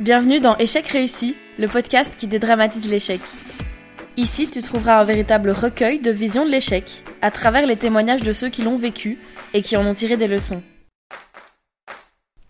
Bienvenue 0.00 0.38
dans 0.38 0.56
Échec 0.58 0.86
réussi, 0.86 1.34
le 1.58 1.66
podcast 1.66 2.14
qui 2.14 2.28
dédramatise 2.28 2.88
l'échec. 2.88 3.20
Ici, 4.16 4.48
tu 4.48 4.62
trouveras 4.62 5.00
un 5.00 5.04
véritable 5.04 5.50
recueil 5.50 5.98
de 5.98 6.12
visions 6.12 6.44
de 6.44 6.50
l'échec, 6.50 7.02
à 7.20 7.32
travers 7.32 7.66
les 7.66 7.74
témoignages 7.74 8.22
de 8.22 8.32
ceux 8.32 8.48
qui 8.48 8.62
l'ont 8.62 8.76
vécu 8.76 9.18
et 9.54 9.60
qui 9.60 9.76
en 9.76 9.84
ont 9.84 9.92
tiré 9.92 10.16
des 10.16 10.28
leçons. 10.28 10.62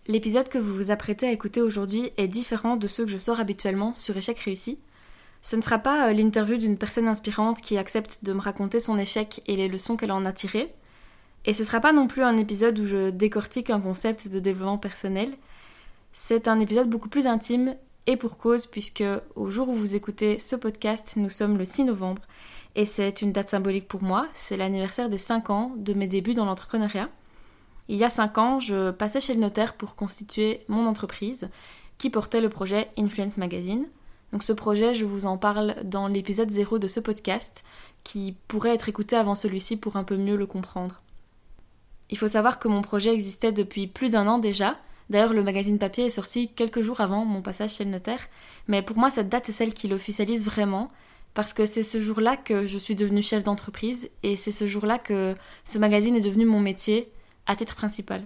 L'épisode 0.05 0.47
que 0.47 0.59
vous 0.59 0.75
vous 0.75 0.91
apprêtez 0.91 1.27
à 1.27 1.31
écouter 1.31 1.59
aujourd'hui 1.59 2.11
est 2.17 2.27
différent 2.27 2.77
de 2.77 2.85
ceux 2.85 3.05
que 3.05 3.11
je 3.11 3.17
sors 3.17 3.39
habituellement 3.39 3.95
sur 3.95 4.15
Échec 4.15 4.37
réussi. 4.37 4.77
Ce 5.41 5.55
ne 5.55 5.63
sera 5.63 5.79
pas 5.79 6.09
euh, 6.09 6.13
l'interview 6.13 6.57
d'une 6.57 6.77
personne 6.77 7.07
inspirante 7.07 7.61
qui 7.61 7.79
accepte 7.79 8.19
de 8.21 8.33
me 8.33 8.41
raconter 8.41 8.79
son 8.79 8.99
échec 8.99 9.41
et 9.47 9.55
les 9.55 9.69
leçons 9.69 9.97
qu'elle 9.97 10.11
en 10.11 10.25
a 10.25 10.33
tirées. 10.33 10.71
Et 11.45 11.53
ce 11.53 11.63
sera 11.63 11.79
pas 11.79 11.93
non 11.93 12.05
plus 12.05 12.21
un 12.21 12.37
épisode 12.37 12.77
où 12.77 12.85
je 12.85 13.09
décortique 13.09 13.71
un 13.71 13.79
concept 13.79 14.27
de 14.27 14.39
développement 14.39 14.77
personnel, 14.77 15.29
c'est 16.13 16.47
un 16.47 16.59
épisode 16.59 16.89
beaucoup 16.89 17.09
plus 17.09 17.27
intime 17.27 17.75
et 18.07 18.17
pour 18.17 18.37
cause 18.37 18.65
puisque 18.65 19.03
au 19.35 19.49
jour 19.49 19.69
où 19.69 19.75
vous 19.75 19.95
écoutez 19.95 20.39
ce 20.39 20.55
podcast, 20.55 21.13
nous 21.15 21.29
sommes 21.29 21.57
le 21.57 21.65
6 21.65 21.85
novembre 21.85 22.23
et 22.75 22.85
c'est 22.85 23.21
une 23.21 23.31
date 23.31 23.49
symbolique 23.49 23.87
pour 23.87 24.01
moi, 24.01 24.27
c'est 24.33 24.57
l'anniversaire 24.57 25.09
des 25.09 25.17
5 25.17 25.49
ans 25.49 25.73
de 25.77 25.93
mes 25.93 26.07
débuts 26.07 26.33
dans 26.33 26.45
l'entrepreneuriat. 26.45 27.09
Il 27.87 27.97
y 27.97 28.03
a 28.03 28.09
5 28.09 28.37
ans, 28.37 28.59
je 28.59 28.91
passais 28.91 29.21
chez 29.21 29.33
le 29.33 29.39
notaire 29.39 29.73
pour 29.73 29.95
constituer 29.95 30.61
mon 30.67 30.87
entreprise 30.87 31.49
qui 31.97 32.09
portait 32.09 32.41
le 32.41 32.49
projet 32.49 32.89
Influence 32.97 33.37
Magazine. 33.37 33.85
Donc 34.31 34.43
ce 34.43 34.53
projet, 34.53 34.93
je 34.93 35.05
vous 35.05 35.25
en 35.25 35.37
parle 35.37 35.75
dans 35.83 36.07
l'épisode 36.07 36.51
0 36.51 36.79
de 36.79 36.87
ce 36.87 36.99
podcast 36.99 37.63
qui 38.03 38.35
pourrait 38.47 38.73
être 38.73 38.89
écouté 38.89 39.15
avant 39.15 39.35
celui-ci 39.35 39.75
pour 39.75 39.97
un 39.97 40.03
peu 40.03 40.17
mieux 40.17 40.35
le 40.35 40.45
comprendre. 40.45 41.01
Il 42.09 42.17
faut 42.17 42.27
savoir 42.27 42.59
que 42.59 42.67
mon 42.67 42.81
projet 42.81 43.13
existait 43.13 43.51
depuis 43.51 43.87
plus 43.87 44.09
d'un 44.09 44.27
an 44.27 44.39
déjà, 44.39 44.77
D'ailleurs, 45.09 45.33
le 45.33 45.43
magazine 45.43 45.79
papier 45.79 46.05
est 46.05 46.09
sorti 46.11 46.49
quelques 46.49 46.81
jours 46.81 47.01
avant 47.01 47.25
mon 47.25 47.41
passage 47.41 47.73
chez 47.73 47.83
le 47.83 47.89
notaire, 47.89 48.27
mais 48.67 48.81
pour 48.81 48.97
moi, 48.97 49.09
cette 49.09 49.29
date 49.29 49.49
est 49.49 49.53
celle 49.53 49.73
qui 49.73 49.87
l'officialise 49.87 50.45
vraiment, 50.45 50.91
parce 51.33 51.53
que 51.53 51.65
c'est 51.65 51.83
ce 51.83 51.99
jour-là 51.99 52.37
que 52.37 52.65
je 52.65 52.77
suis 52.77 52.95
devenue 52.95 53.21
chef 53.21 53.43
d'entreprise, 53.43 54.09
et 54.23 54.35
c'est 54.35 54.51
ce 54.51 54.67
jour-là 54.67 54.99
que 54.99 55.35
ce 55.63 55.79
magazine 55.79 56.15
est 56.15 56.21
devenu 56.21 56.45
mon 56.45 56.59
métier 56.59 57.11
à 57.47 57.55
titre 57.55 57.75
principal. 57.75 58.23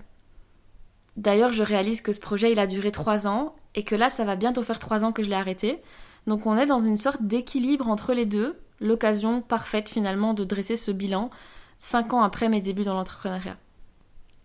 D'ailleurs, 1.16 1.54
je 1.54 1.64
réalise 1.64 2.02
que 2.02 2.12
ce 2.12 2.20
projet, 2.20 2.52
il 2.52 2.60
a 2.60 2.68
duré 2.68 2.92
trois 2.92 3.28
ans, 3.28 3.56
et 3.76 3.84
que 3.84 3.96
là, 3.96 4.10
ça 4.10 4.26
va 4.26 4.36
bientôt 4.36 4.64
faire 4.64 4.80
trois 4.80 5.06
ans 5.06 5.12
que 5.12 5.24
je 5.24 5.30
l'ai 5.30 5.36
arrêté. 5.36 5.82
Donc 6.28 6.46
on 6.46 6.58
est 6.58 6.66
dans 6.66 6.80
une 6.80 6.98
sorte 6.98 7.24
d'équilibre 7.24 7.88
entre 7.88 8.14
les 8.14 8.26
deux, 8.26 8.58
l'occasion 8.80 9.42
parfaite 9.42 9.90
finalement 9.90 10.34
de 10.34 10.44
dresser 10.44 10.76
ce 10.76 10.92
bilan 10.92 11.30
cinq 11.78 12.14
ans 12.14 12.24
après 12.24 12.50
mes 12.50 12.62
débuts 12.62 12.84
dans 12.84 12.94
l'entrepreneuriat. 12.94 13.58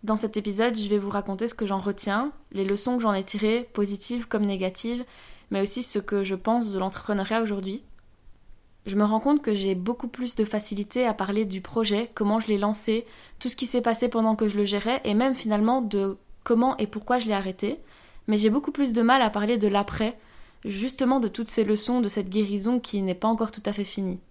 Dans 0.03 0.15
cet 0.15 0.37
épisode, 0.37 0.77
je 0.77 0.87
vais 0.87 0.97
vous 0.97 1.09
raconter 1.09 1.47
ce 1.47 1.53
que 1.53 1.65
j'en 1.65 1.79
retiens, 1.79 2.31
les 2.53 2.63
leçons 2.63 2.95
que 2.95 3.03
j'en 3.03 3.13
ai 3.13 3.23
tirées, 3.23 3.69
positives 3.73 4.27
comme 4.27 4.45
négatives, 4.45 5.03
mais 5.51 5.61
aussi 5.61 5.83
ce 5.83 5.99
que 5.99 6.23
je 6.23 6.35
pense 6.35 6.71
de 6.71 6.79
l'entrepreneuriat 6.79 7.41
aujourd'hui. 7.41 7.83
Je 8.85 8.95
me 8.95 9.03
rends 9.03 9.19
compte 9.19 9.41
que 9.41 9.53
j'ai 9.53 9.75
beaucoup 9.75 10.07
plus 10.07 10.37
de 10.37 10.45
facilité 10.45 11.05
à 11.05 11.13
parler 11.13 11.43
du 11.43 11.59
projet, 11.59 12.09
comment 12.15 12.39
je 12.39 12.47
l'ai 12.47 12.57
lancé, 12.57 13.05
tout 13.39 13.49
ce 13.49 13.57
qui 13.57 13.65
s'est 13.65 13.81
passé 13.81 14.07
pendant 14.07 14.37
que 14.37 14.47
je 14.47 14.57
le 14.57 14.63
gérais, 14.63 15.01
et 15.03 15.13
même 15.13 15.35
finalement 15.35 15.81
de 15.81 16.17
comment 16.45 16.77
et 16.77 16.87
pourquoi 16.87 17.19
je 17.19 17.27
l'ai 17.27 17.33
arrêté. 17.33 17.77
Mais 18.27 18.37
j'ai 18.37 18.49
beaucoup 18.49 18.71
plus 18.71 18.93
de 18.93 19.01
mal 19.01 19.21
à 19.21 19.29
parler 19.29 19.57
de 19.57 19.67
l'après, 19.67 20.17
justement 20.63 21.19
de 21.19 21.27
toutes 21.27 21.49
ces 21.49 21.65
leçons, 21.65 21.99
de 21.99 22.07
cette 22.07 22.29
guérison 22.29 22.79
qui 22.79 23.01
n'est 23.01 23.15
pas 23.15 23.27
encore 23.27 23.51
tout 23.51 23.63
à 23.65 23.73
fait 23.73 23.83
finie. 23.83 24.21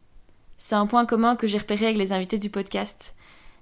C'est 0.56 0.77
un 0.77 0.86
point 0.86 1.05
commun 1.05 1.36
que 1.36 1.47
j'ai 1.47 1.58
repéré 1.58 1.84
avec 1.84 1.98
les 1.98 2.12
invités 2.12 2.38
du 2.38 2.48
podcast 2.48 3.14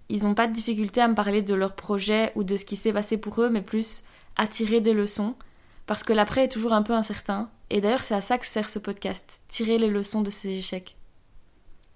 ils 0.08 0.24
n'ont 0.24 0.34
pas 0.34 0.46
de 0.46 0.52
difficulté 0.52 1.00
à 1.00 1.08
me 1.08 1.14
parler 1.14 1.42
de 1.42 1.54
leur 1.54 1.74
projet 1.74 2.32
ou 2.36 2.44
de 2.44 2.56
ce 2.56 2.64
qui 2.64 2.76
s'est 2.76 2.92
passé 2.92 3.16
pour 3.16 3.40
eux, 3.40 3.50
mais 3.50 3.62
plus 3.62 4.04
à 4.36 4.46
tirer 4.46 4.80
des 4.80 4.94
leçons, 4.94 5.34
parce 5.86 6.02
que 6.02 6.12
l'après 6.12 6.44
est 6.44 6.48
toujours 6.48 6.72
un 6.72 6.82
peu 6.82 6.92
incertain. 6.92 7.50
Et 7.70 7.80
d'ailleurs, 7.80 8.04
c'est 8.04 8.14
à 8.14 8.20
ça 8.20 8.38
que 8.38 8.46
sert 8.46 8.68
ce 8.68 8.78
podcast, 8.78 9.42
tirer 9.48 9.78
les 9.78 9.88
leçons 9.88 10.22
de 10.22 10.30
ces 10.30 10.50
échecs. 10.50 10.96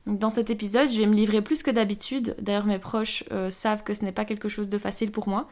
dans 0.07 0.31
cet 0.31 0.51
épisode, 0.51 0.89
je 0.89 0.99
vais 0.99 1.07
me 1.07 1.15
livrer 1.15 1.43
plus 1.43 1.63
que 1.63 1.71
d'habitude. 1.71 2.35
D'ailleurs, 2.41 2.67
mes 2.67 2.79
proches 2.79 3.23
euh, 3.33 3.51
savent 3.51 3.85
que 3.85 3.95
ce 3.95 4.05
n'est 4.05 4.13
pas 4.13 4.25
quelque 4.25 4.49
chose 4.49 4.69
de 4.69 4.79
facile 4.79 5.13
pour 5.13 5.29
moi. 5.29 5.47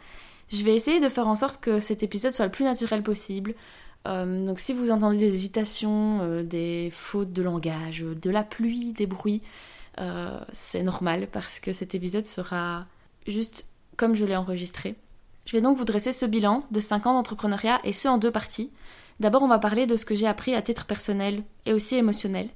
Je 0.50 0.64
vais 0.64 0.74
essayer 0.74 0.98
de 0.98 1.08
faire 1.08 1.28
en 1.28 1.34
sorte 1.34 1.60
que 1.60 1.78
cet 1.78 2.02
épisode 2.02 2.32
soit 2.32 2.46
le 2.46 2.50
plus 2.50 2.64
naturel 2.64 3.02
possible. 3.02 3.54
Euh, 4.06 4.46
donc 4.46 4.58
si 4.58 4.72
vous 4.72 4.90
entendez 4.90 5.18
des 5.18 5.34
hésitations, 5.34 6.20
euh, 6.22 6.42
des 6.42 6.88
fautes 6.90 7.32
de 7.32 7.42
langage, 7.42 8.00
de 8.00 8.30
la 8.30 8.42
pluie, 8.42 8.92
des 8.92 9.06
bruits, 9.06 9.42
euh, 10.00 10.38
c'est 10.52 10.82
normal 10.82 11.28
parce 11.30 11.60
que 11.60 11.72
cet 11.72 11.94
épisode 11.94 12.24
sera 12.24 12.86
juste 13.26 13.66
comme 13.96 14.14
je 14.14 14.24
l'ai 14.24 14.36
enregistré. 14.36 14.96
Je 15.44 15.56
vais 15.56 15.60
donc 15.60 15.78
vous 15.78 15.84
dresser 15.84 16.12
ce 16.12 16.26
bilan 16.26 16.64
de 16.70 16.80
5 16.80 17.06
ans 17.06 17.14
d'entrepreneuriat 17.14 17.80
et 17.84 17.92
ce 17.92 18.06
en 18.06 18.18
deux 18.18 18.30
parties. 18.30 18.70
D'abord, 19.18 19.42
on 19.42 19.48
va 19.48 19.58
parler 19.58 19.86
de 19.86 19.96
ce 19.96 20.04
que 20.04 20.14
j'ai 20.14 20.26
appris 20.26 20.54
à 20.54 20.62
titre 20.62 20.86
personnel 20.86 21.42
et 21.66 21.72
aussi 21.72 21.96
émotionnel. 21.96 22.50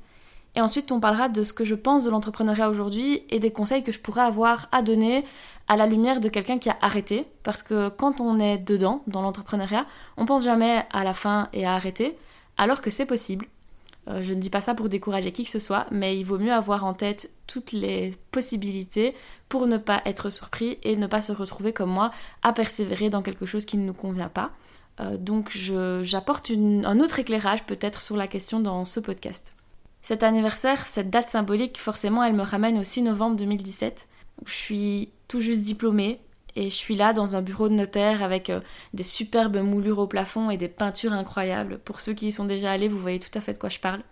Et 0.54 0.60
ensuite, 0.60 0.92
on 0.92 1.00
parlera 1.00 1.28
de 1.28 1.42
ce 1.42 1.52
que 1.52 1.64
je 1.64 1.75
pense 1.75 2.04
de 2.04 2.10
l'entrepreneuriat 2.10 2.69
aujourd'hui 2.69 3.22
et 3.31 3.41
des 3.41 3.50
conseils 3.50 3.82
que 3.82 3.91
je 3.91 3.98
pourrais 3.98 4.22
avoir 4.22 4.69
à 4.70 4.82
donner 4.82 5.25
à 5.66 5.76
la 5.76 5.86
lumière 5.86 6.20
de 6.20 6.28
quelqu'un 6.28 6.58
qui 6.58 6.69
a 6.69 6.76
arrêté. 6.82 7.26
Parce 7.42 7.62
que 7.62 7.88
quand 7.88 8.20
on 8.20 8.38
est 8.38 8.58
dedans, 8.58 9.02
dans 9.06 9.22
l'entrepreneuriat, 9.22 9.86
on 10.19 10.26
pense 10.26 10.44
jamais 10.44 10.84
à 10.92 11.04
la 11.04 11.14
fin 11.14 11.48
et 11.54 11.64
à 11.64 11.75
arrêter, 11.75 12.16
alors 12.58 12.82
que 12.82 12.91
c'est 12.91 13.06
possible. 13.06 13.47
Euh, 14.08 14.22
je 14.22 14.34
ne 14.34 14.40
dis 14.40 14.50
pas 14.50 14.60
ça 14.60 14.74
pour 14.74 14.88
décourager 14.88 15.32
qui 15.32 15.44
que 15.44 15.50
ce 15.50 15.58
soit, 15.58 15.86
mais 15.90 16.18
il 16.18 16.24
vaut 16.24 16.38
mieux 16.38 16.52
avoir 16.52 16.84
en 16.84 16.92
tête 16.92 17.30
toutes 17.46 17.72
les 17.72 18.12
possibilités 18.32 19.14
pour 19.48 19.66
ne 19.66 19.76
pas 19.76 20.02
être 20.06 20.30
surpris 20.30 20.78
et 20.82 20.96
ne 20.96 21.06
pas 21.06 21.22
se 21.22 21.32
retrouver 21.32 21.72
comme 21.72 21.90
moi 21.90 22.10
à 22.42 22.52
persévérer 22.52 23.10
dans 23.10 23.22
quelque 23.22 23.46
chose 23.46 23.64
qui 23.64 23.76
ne 23.76 23.86
nous 23.86 23.94
convient 23.94 24.28
pas. 24.28 24.50
Euh, 25.00 25.16
donc 25.16 25.56
j'apporte 26.02 26.50
un 26.50 27.00
autre 27.00 27.20
éclairage 27.20 27.64
peut-être 27.64 28.00
sur 28.00 28.16
la 28.16 28.26
question 28.26 28.60
dans 28.60 28.84
ce 28.84 28.98
podcast. 28.98 29.54
Cet 30.02 30.24
anniversaire, 30.24 30.88
cette 30.88 31.10
date 31.10 31.28
symbolique, 31.28 31.78
forcément, 31.78 32.24
elle 32.24 32.34
me 32.34 32.42
ramène 32.42 32.78
au 32.78 32.82
6 32.82 33.02
novembre 33.02 33.36
2017. 33.36 34.08
Je 34.46 34.52
suis 34.52 35.10
tout 35.28 35.40
juste 35.40 35.62
diplômée, 35.62 36.20
et 36.56 36.64
je 36.64 36.74
suis 36.74 36.96
là 36.96 37.12
dans 37.12 37.36
un 37.36 37.42
bureau 37.42 37.68
de 37.68 37.74
notaire 37.74 38.22
avec 38.22 38.50
euh, 38.50 38.60
des 38.94 39.02
superbes 39.02 39.58
moulures 39.58 39.98
au 39.98 40.06
plafond 40.06 40.50
et 40.50 40.56
des 40.56 40.68
peintures 40.68 41.12
incroyables. 41.12 41.78
Pour 41.78 42.00
ceux 42.00 42.12
qui 42.12 42.28
y 42.28 42.32
sont 42.32 42.44
déjà 42.44 42.72
allés, 42.72 42.88
vous 42.88 42.98
voyez 42.98 43.20
tout 43.20 43.36
à 43.36 43.40
fait 43.40 43.54
de 43.54 43.58
quoi 43.58 43.70
je 43.70 43.78
parle. 43.78 44.02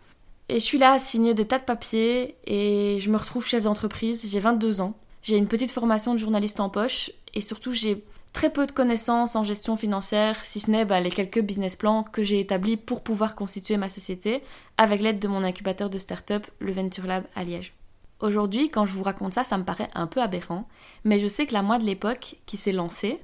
Et 0.48 0.54
je 0.54 0.64
suis 0.64 0.78
là 0.78 0.92
à 0.92 0.98
signer 0.98 1.34
des 1.34 1.46
tas 1.46 1.58
de 1.58 1.64
papiers 1.64 2.34
et 2.44 2.98
je 3.00 3.10
me 3.10 3.16
retrouve 3.16 3.46
chef 3.46 3.62
d'entreprise. 3.62 4.28
J'ai 4.30 4.40
22 4.40 4.80
ans. 4.80 4.94
J'ai 5.22 5.36
une 5.36 5.46
petite 5.46 5.70
formation 5.70 6.14
de 6.14 6.18
journaliste 6.18 6.60
en 6.60 6.70
poche 6.70 7.12
et 7.34 7.40
surtout 7.40 7.72
j'ai 7.72 8.04
très 8.32 8.50
peu 8.50 8.66
de 8.66 8.72
connaissances 8.72 9.36
en 9.36 9.44
gestion 9.44 9.76
financière, 9.76 10.44
si 10.44 10.60
ce 10.60 10.70
n'est 10.70 10.84
bah, 10.84 11.00
les 11.00 11.10
quelques 11.10 11.40
business 11.40 11.76
plans 11.76 12.04
que 12.04 12.22
j'ai 12.22 12.40
établis 12.40 12.76
pour 12.76 13.02
pouvoir 13.02 13.34
constituer 13.34 13.76
ma 13.76 13.88
société 13.88 14.42
avec 14.78 15.02
l'aide 15.02 15.18
de 15.18 15.28
mon 15.28 15.44
incubateur 15.44 15.90
de 15.90 15.98
start-up, 15.98 16.46
le 16.58 16.72
Venture 16.72 17.06
Lab 17.06 17.24
à 17.34 17.44
Liège. 17.44 17.74
Aujourd'hui, 18.20 18.68
quand 18.70 18.84
je 18.84 18.92
vous 18.92 19.02
raconte 19.02 19.34
ça, 19.34 19.44
ça 19.44 19.56
me 19.56 19.64
paraît 19.64 19.88
un 19.94 20.06
peu 20.06 20.20
aberrant, 20.20 20.68
mais 21.04 21.18
je 21.18 21.26
sais 21.26 21.46
que 21.46 21.54
la 21.54 21.62
moi 21.62 21.78
de 21.78 21.86
l'époque 21.86 22.36
qui 22.44 22.58
s'est 22.58 22.72
lancée, 22.72 23.18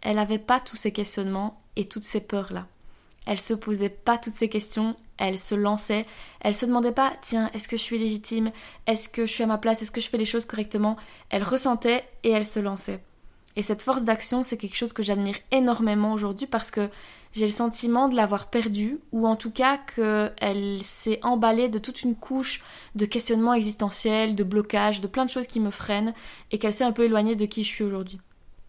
elle 0.00 0.16
n'avait 0.16 0.38
pas 0.38 0.58
tous 0.58 0.76
ces 0.76 0.92
questionnements 0.92 1.60
et 1.76 1.84
toutes 1.84 2.04
ces 2.04 2.20
peurs-là. 2.20 2.66
Elle 3.26 3.40
se 3.40 3.52
posait 3.52 3.90
pas 3.90 4.16
toutes 4.16 4.32
ces 4.32 4.48
questions, 4.48 4.96
elle 5.18 5.38
se 5.38 5.54
lançait, 5.54 6.06
elle 6.40 6.54
se 6.54 6.64
demandait 6.64 6.92
pas 6.92 7.12
tiens, 7.20 7.50
est-ce 7.52 7.68
que 7.68 7.76
je 7.76 7.82
suis 7.82 7.98
légitime? 7.98 8.50
Est-ce 8.86 9.10
que 9.10 9.26
je 9.26 9.32
suis 9.32 9.44
à 9.44 9.46
ma 9.46 9.58
place? 9.58 9.82
Est-ce 9.82 9.90
que 9.90 10.00
je 10.00 10.08
fais 10.08 10.16
les 10.16 10.24
choses 10.24 10.46
correctement? 10.46 10.96
Elle 11.28 11.42
ressentait 11.42 12.08
et 12.22 12.30
elle 12.30 12.46
se 12.46 12.60
lançait. 12.60 13.02
Et 13.58 13.62
cette 13.62 13.82
force 13.82 14.04
d'action, 14.04 14.44
c'est 14.44 14.56
quelque 14.56 14.76
chose 14.76 14.92
que 14.92 15.02
j'admire 15.02 15.34
énormément 15.50 16.12
aujourd'hui 16.12 16.46
parce 16.46 16.70
que 16.70 16.90
j'ai 17.32 17.44
le 17.44 17.50
sentiment 17.50 18.08
de 18.08 18.14
l'avoir 18.14 18.50
perdue, 18.50 19.00
ou 19.10 19.26
en 19.26 19.34
tout 19.34 19.50
cas 19.50 19.78
qu'elle 19.78 20.80
s'est 20.84 21.18
emballée 21.24 21.68
de 21.68 21.80
toute 21.80 22.02
une 22.02 22.14
couche 22.14 22.62
de 22.94 23.04
questionnements 23.04 23.54
existentiels, 23.54 24.36
de 24.36 24.44
blocages, 24.44 25.00
de 25.00 25.08
plein 25.08 25.24
de 25.24 25.30
choses 25.30 25.48
qui 25.48 25.58
me 25.58 25.72
freinent, 25.72 26.14
et 26.52 26.60
qu'elle 26.60 26.72
s'est 26.72 26.84
un 26.84 26.92
peu 26.92 27.02
éloignée 27.02 27.34
de 27.34 27.46
qui 27.46 27.64
je 27.64 27.68
suis 27.68 27.82
aujourd'hui. 27.82 28.20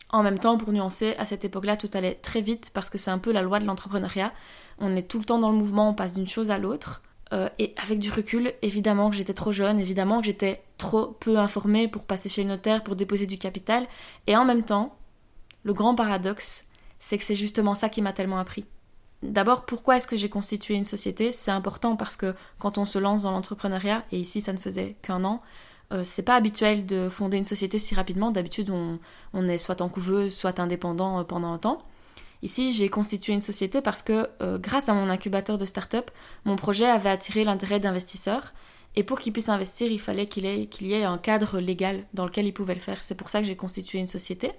En 0.10 0.24
même 0.24 0.40
temps, 0.40 0.58
pour 0.58 0.74
nuancer, 0.74 1.14
à 1.20 1.26
cette 1.26 1.46
époque-là, 1.46 1.78
tout 1.78 1.92
allait 1.94 2.16
très 2.16 2.42
vite 2.42 2.72
parce 2.74 2.90
que 2.90 2.98
c'est 2.98 3.12
un 3.12 3.20
peu 3.20 3.32
la 3.32 3.44
loi 3.44 3.60
de 3.60 3.66
l'entrepreneuriat. 3.66 4.34
On 4.80 4.96
est 4.96 5.08
tout 5.08 5.20
le 5.20 5.26
temps 5.26 5.38
dans 5.38 5.52
le 5.52 5.58
mouvement, 5.58 5.90
on 5.90 5.94
passe 5.94 6.16
d'une 6.16 6.28
chose 6.28 6.50
à 6.50 6.58
l'autre. 6.58 7.04
Euh, 7.32 7.50
et 7.60 7.74
avec 7.78 8.00
du 8.00 8.12
recul, 8.12 8.54
évidemment 8.62 9.10
que 9.10 9.16
j'étais 9.16 9.34
trop 9.34 9.52
jeune, 9.52 9.80
évidemment 9.80 10.20
que 10.20 10.26
j'étais 10.26 10.64
trop 10.78 11.08
peu 11.08 11.38
informée 11.38 11.88
pour 11.88 12.04
passer 12.04 12.28
chez 12.28 12.44
le 12.44 12.50
notaire, 12.50 12.84
pour 12.84 12.96
déposer 12.96 13.28
du 13.28 13.38
capital. 13.38 13.86
Et 14.28 14.36
en 14.36 14.46
même 14.46 14.64
temps, 14.64 14.96
le 15.64 15.74
grand 15.74 15.94
paradoxe, 15.94 16.66
c'est 16.98 17.18
que 17.18 17.24
c'est 17.24 17.36
justement 17.36 17.76
ça 17.76 17.90
qui 17.90 18.02
m'a 18.02 18.14
tellement 18.14 18.40
appris. 18.40 18.66
D'abord, 19.22 19.66
pourquoi 19.66 19.98
est-ce 19.98 20.08
que 20.08 20.16
j'ai 20.16 20.30
constitué 20.30 20.76
une 20.76 20.86
société? 20.86 21.32
C'est 21.32 21.52
important 21.52 21.96
parce 21.96 22.16
que 22.16 22.34
quand 22.58 22.78
on 22.78 22.86
se 22.86 22.98
lance 22.98 23.24
dans 23.24 23.32
l'entrepreneuriat, 23.32 24.06
et 24.12 24.20
ici 24.20 24.42
ça 24.42 24.54
ne 24.54 24.58
faisait 24.58 24.96
qu'un 25.02 25.24
an, 25.26 25.42
euh, 25.92 26.04
c'est 26.04 26.24
pas 26.24 26.36
habituel 26.36 26.86
de 26.86 27.10
fonder 27.10 27.38
une 27.38 27.46
société 27.46 27.80
si 27.80 27.96
rapidement. 27.96 28.32
D'habitude, 28.32 28.70
on, 28.70 29.48
est 29.48 29.58
soit 29.58 29.82
en 29.82 29.90
couveuse, 29.90 30.34
soit 30.34 30.60
indépendant 30.60 31.20
euh, 31.20 31.24
pendant 31.24 31.52
un 31.52 31.58
temps. 31.58 31.82
Ici, 32.42 32.72
j'ai 32.72 32.90
constitué 32.90 33.34
une 33.34 33.42
société 33.42 33.82
parce 33.82 34.02
que, 34.02 34.30
euh, 34.42 34.58
grâce 34.58 34.90
à 34.90 34.94
mon 34.94 35.10
incubateur 35.10 35.58
de 35.58 35.66
start-up, 35.66 36.10
mon 36.46 36.56
projet 36.56 36.86
avait 36.86 37.10
attiré 37.10 37.44
l'intérêt 37.44 37.80
d'investisseurs. 37.80 38.54
Et 38.96 39.04
pour 39.04 39.20
qu'ils 39.20 39.34
puissent 39.34 39.50
investir, 39.50 39.92
il 39.92 40.00
fallait 40.00 40.26
qu'il 40.26 40.46
y 40.46 40.94
ait 40.94 41.04
un 41.04 41.18
cadre 41.18 41.60
légal 41.60 42.06
dans 42.14 42.26
lequel 42.26 42.48
ils 42.48 42.54
pouvaient 42.54 42.74
le 42.74 42.80
faire. 42.80 43.04
C'est 43.04 43.16
pour 43.16 43.30
ça 43.30 43.42
que 43.42 43.46
j'ai 43.46 43.56
constitué 43.56 44.00
une 44.00 44.08
société. 44.08 44.52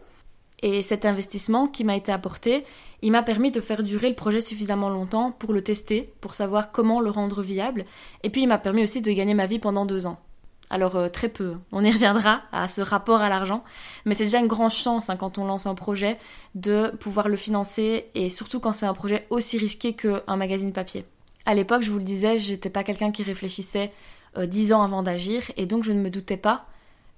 Et 0.63 0.83
cet 0.83 1.07
investissement 1.07 1.69
qui 1.69 1.85
m'a 1.85 1.97
été 1.97 2.13
apporté, 2.13 2.65
il 3.03 3.13
m'a 3.13 3.23
permis 3.23 3.51
de 3.51 3.61
faire 3.61 3.83
durer 3.83 4.11
le 4.11 4.15
projet 4.15 4.43
suffisamment 4.43 4.91
longtemps 4.91 5.33
pour 5.33 5.55
le 5.55 5.65
tester, 5.65 6.13
pour 6.21 6.35
savoir 6.35 6.71
comment 6.71 7.01
le 7.01 7.11
rendre 7.11 7.43
viable. 7.43 7.87
Et 8.23 8.31
puis 8.31 8.43
il 8.43 8.47
m'a 8.47 8.59
permis 8.59 8.83
aussi 8.83 9.01
de 9.01 9.11
gagner 9.11 9.35
ma 9.35 9.47
vie 9.47 9.59
pendant 9.59 9.87
deux 9.87 10.07
ans. 10.07 10.21
Alors 10.71 10.95
euh, 10.95 11.09
très 11.09 11.29
peu, 11.29 11.57
on 11.73 11.85
y 11.85 11.91
reviendra 11.91 12.43
à 12.53 12.69
ce 12.69 12.81
rapport 12.81 13.21
à 13.21 13.29
l'argent, 13.29 13.65
mais 14.05 14.15
c'est 14.15 14.25
déjà 14.25 14.39
une 14.39 14.47
grande 14.47 14.71
chance 14.71 15.11
hein, 15.11 15.17
quand 15.17 15.37
on 15.37 15.45
lance 15.45 15.67
un 15.67 15.75
projet 15.75 16.17
de 16.55 16.93
pouvoir 17.01 17.29
le 17.29 17.37
financer 17.37 18.07
et 18.15 18.31
surtout 18.31 18.61
quand 18.61 18.73
c'est 18.73 18.87
un 18.87 18.95
projet 18.95 19.27
aussi 19.31 19.59
risqué 19.59 19.95
qu'un 19.95 20.37
magazine 20.37 20.73
papier. 20.73 21.05
À 21.45 21.55
l'époque, 21.55 21.83
je 21.83 21.91
vous 21.91 21.99
le 21.99 22.05
disais, 22.05 22.39
j'étais 22.39 22.71
pas 22.71 22.85
quelqu'un 22.85 23.11
qui 23.11 23.25
réfléchissait 23.25 23.91
euh, 24.39 24.47
dix 24.47 24.73
ans 24.73 24.83
avant 24.83 25.03
d'agir 25.03 25.43
et 25.57 25.67
donc 25.67 25.83
je 25.83 25.91
ne 25.91 26.01
me 26.01 26.09
doutais 26.09 26.37
pas 26.37 26.65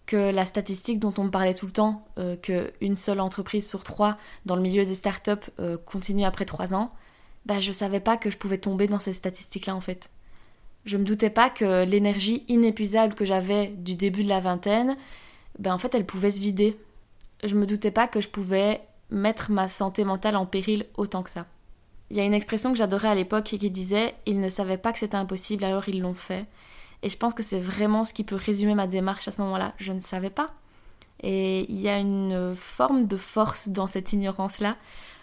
que 0.07 0.33
la 0.33 0.47
statistique 0.47 0.99
dont 0.99 1.13
on 1.19 1.25
me 1.25 1.31
parlait 1.31 1.55
tout 1.55 1.67
le 1.67 1.73
temps, 1.73 2.07
euh, 2.19 2.37
qu'une 2.37 2.97
seule 2.97 3.21
entreprise 3.21 3.69
sur 3.69 3.85
trois 3.85 4.17
dans 4.47 4.57
le 4.57 4.63
milieu 4.63 4.87
des 4.87 4.95
startups 4.95 5.51
continue 5.85 6.25
après 6.25 6.47
trois 6.47 6.75
ans, 6.75 6.91
bah 7.45 7.59
je 7.59 7.71
savais 7.71 8.01
pas 8.01 8.17
que 8.17 8.31
je 8.31 8.39
pouvais 8.39 8.59
tomber 8.59 8.87
dans 8.87 8.99
ces 8.99 9.13
statistiques-là 9.13 9.77
en 9.77 9.81
fait. 9.81 10.11
Je 10.85 10.97
me 10.97 11.05
doutais 11.05 11.31
pas 11.31 11.49
que 11.49 11.85
l'énergie 11.85 12.45
inépuisable 12.49 13.15
que 13.15 13.25
j'avais 13.25 13.69
du 13.69 13.97
début 13.97 14.25
de 14.25 14.29
la 14.29 14.41
vingtaine, 14.41 14.97
ben 15.59 15.73
en 15.73 15.79
fait 15.79 15.95
elle 15.95 16.07
pouvait 16.07 16.31
se 16.31 16.41
vider. 16.41 16.77
Je 17.45 17.55
me 17.55 17.67
doutais 17.67 17.91
pas 17.91 18.09
que 18.09 18.21
je 18.21 18.29
pouvais 18.29 18.81
mettre 19.11 19.51
ma 19.51 19.69
santé 19.69 20.05
mentale 20.05 20.37
en 20.37 20.47
péril 20.47 20.87
autant 20.97 21.23
que 21.23 21.31
ça. 21.31 21.47
Il 22.11 22.17
y 22.17 22.21
a 22.21 22.25
une 22.25 22.35
expression 22.35 22.73
que 22.73 22.79
j'adorais 22.79 23.09
à 23.09 23.15
l'époque 23.15 23.45
qui 23.45 23.71
disait 23.71 24.15
Ils 24.27 24.41
ne 24.41 24.49
savaient 24.49 24.77
pas 24.77 24.93
que 24.93 24.99
c'était 24.99 25.17
impossible, 25.17 25.65
alors 25.65 25.89
ils 25.89 26.01
l'ont 26.01 26.15
fait. 26.15 26.47
Et 27.03 27.09
je 27.09 27.17
pense 27.17 27.35
que 27.35 27.43
c'est 27.43 27.59
vraiment 27.59 28.05
ce 28.05 28.13
qui 28.13 28.25
peut 28.25 28.37
résumer 28.37 28.75
ma 28.75 28.87
démarche 28.87 29.27
à 29.29 29.33
ce 29.33 29.41
moment-là. 29.41 29.75
Je 29.79 29.93
ne 29.93 30.01
savais 30.01 30.31
pas. 30.31 30.53
Et 31.23 31.71
il 31.71 31.81
y 31.81 31.89
a 31.89 31.99
une 31.99 32.55
forme 32.55 33.07
de 33.07 33.17
force 33.17 33.69
dans 33.69 33.87
cette 33.87 34.13
ignorance-là, 34.13 34.77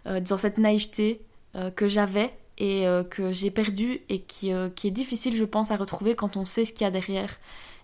euh, 0.08 0.20
dans 0.20 0.38
cette 0.38 0.58
naïveté 0.58 1.22
euh, 1.56 1.72
que 1.72 1.88
j'avais 1.88 2.34
et 2.60 2.86
euh, 2.88 3.04
que 3.04 3.32
j'ai 3.32 3.52
perdu 3.52 4.02
et 4.10 4.26
euh, 4.44 4.70
qui, 4.70 4.88
est 4.88 4.92
difficile, 4.92 5.36
je 5.36 5.46
pense, 5.46 5.72
à 5.72 5.78
retrouver 5.78 6.16
quand 6.16 6.38
on 6.38 6.46
sait 6.46 6.66
ce 6.66 6.74
qu'il 6.74 6.82
y 6.82 6.88
a 6.88 6.92
derrière 6.92 7.40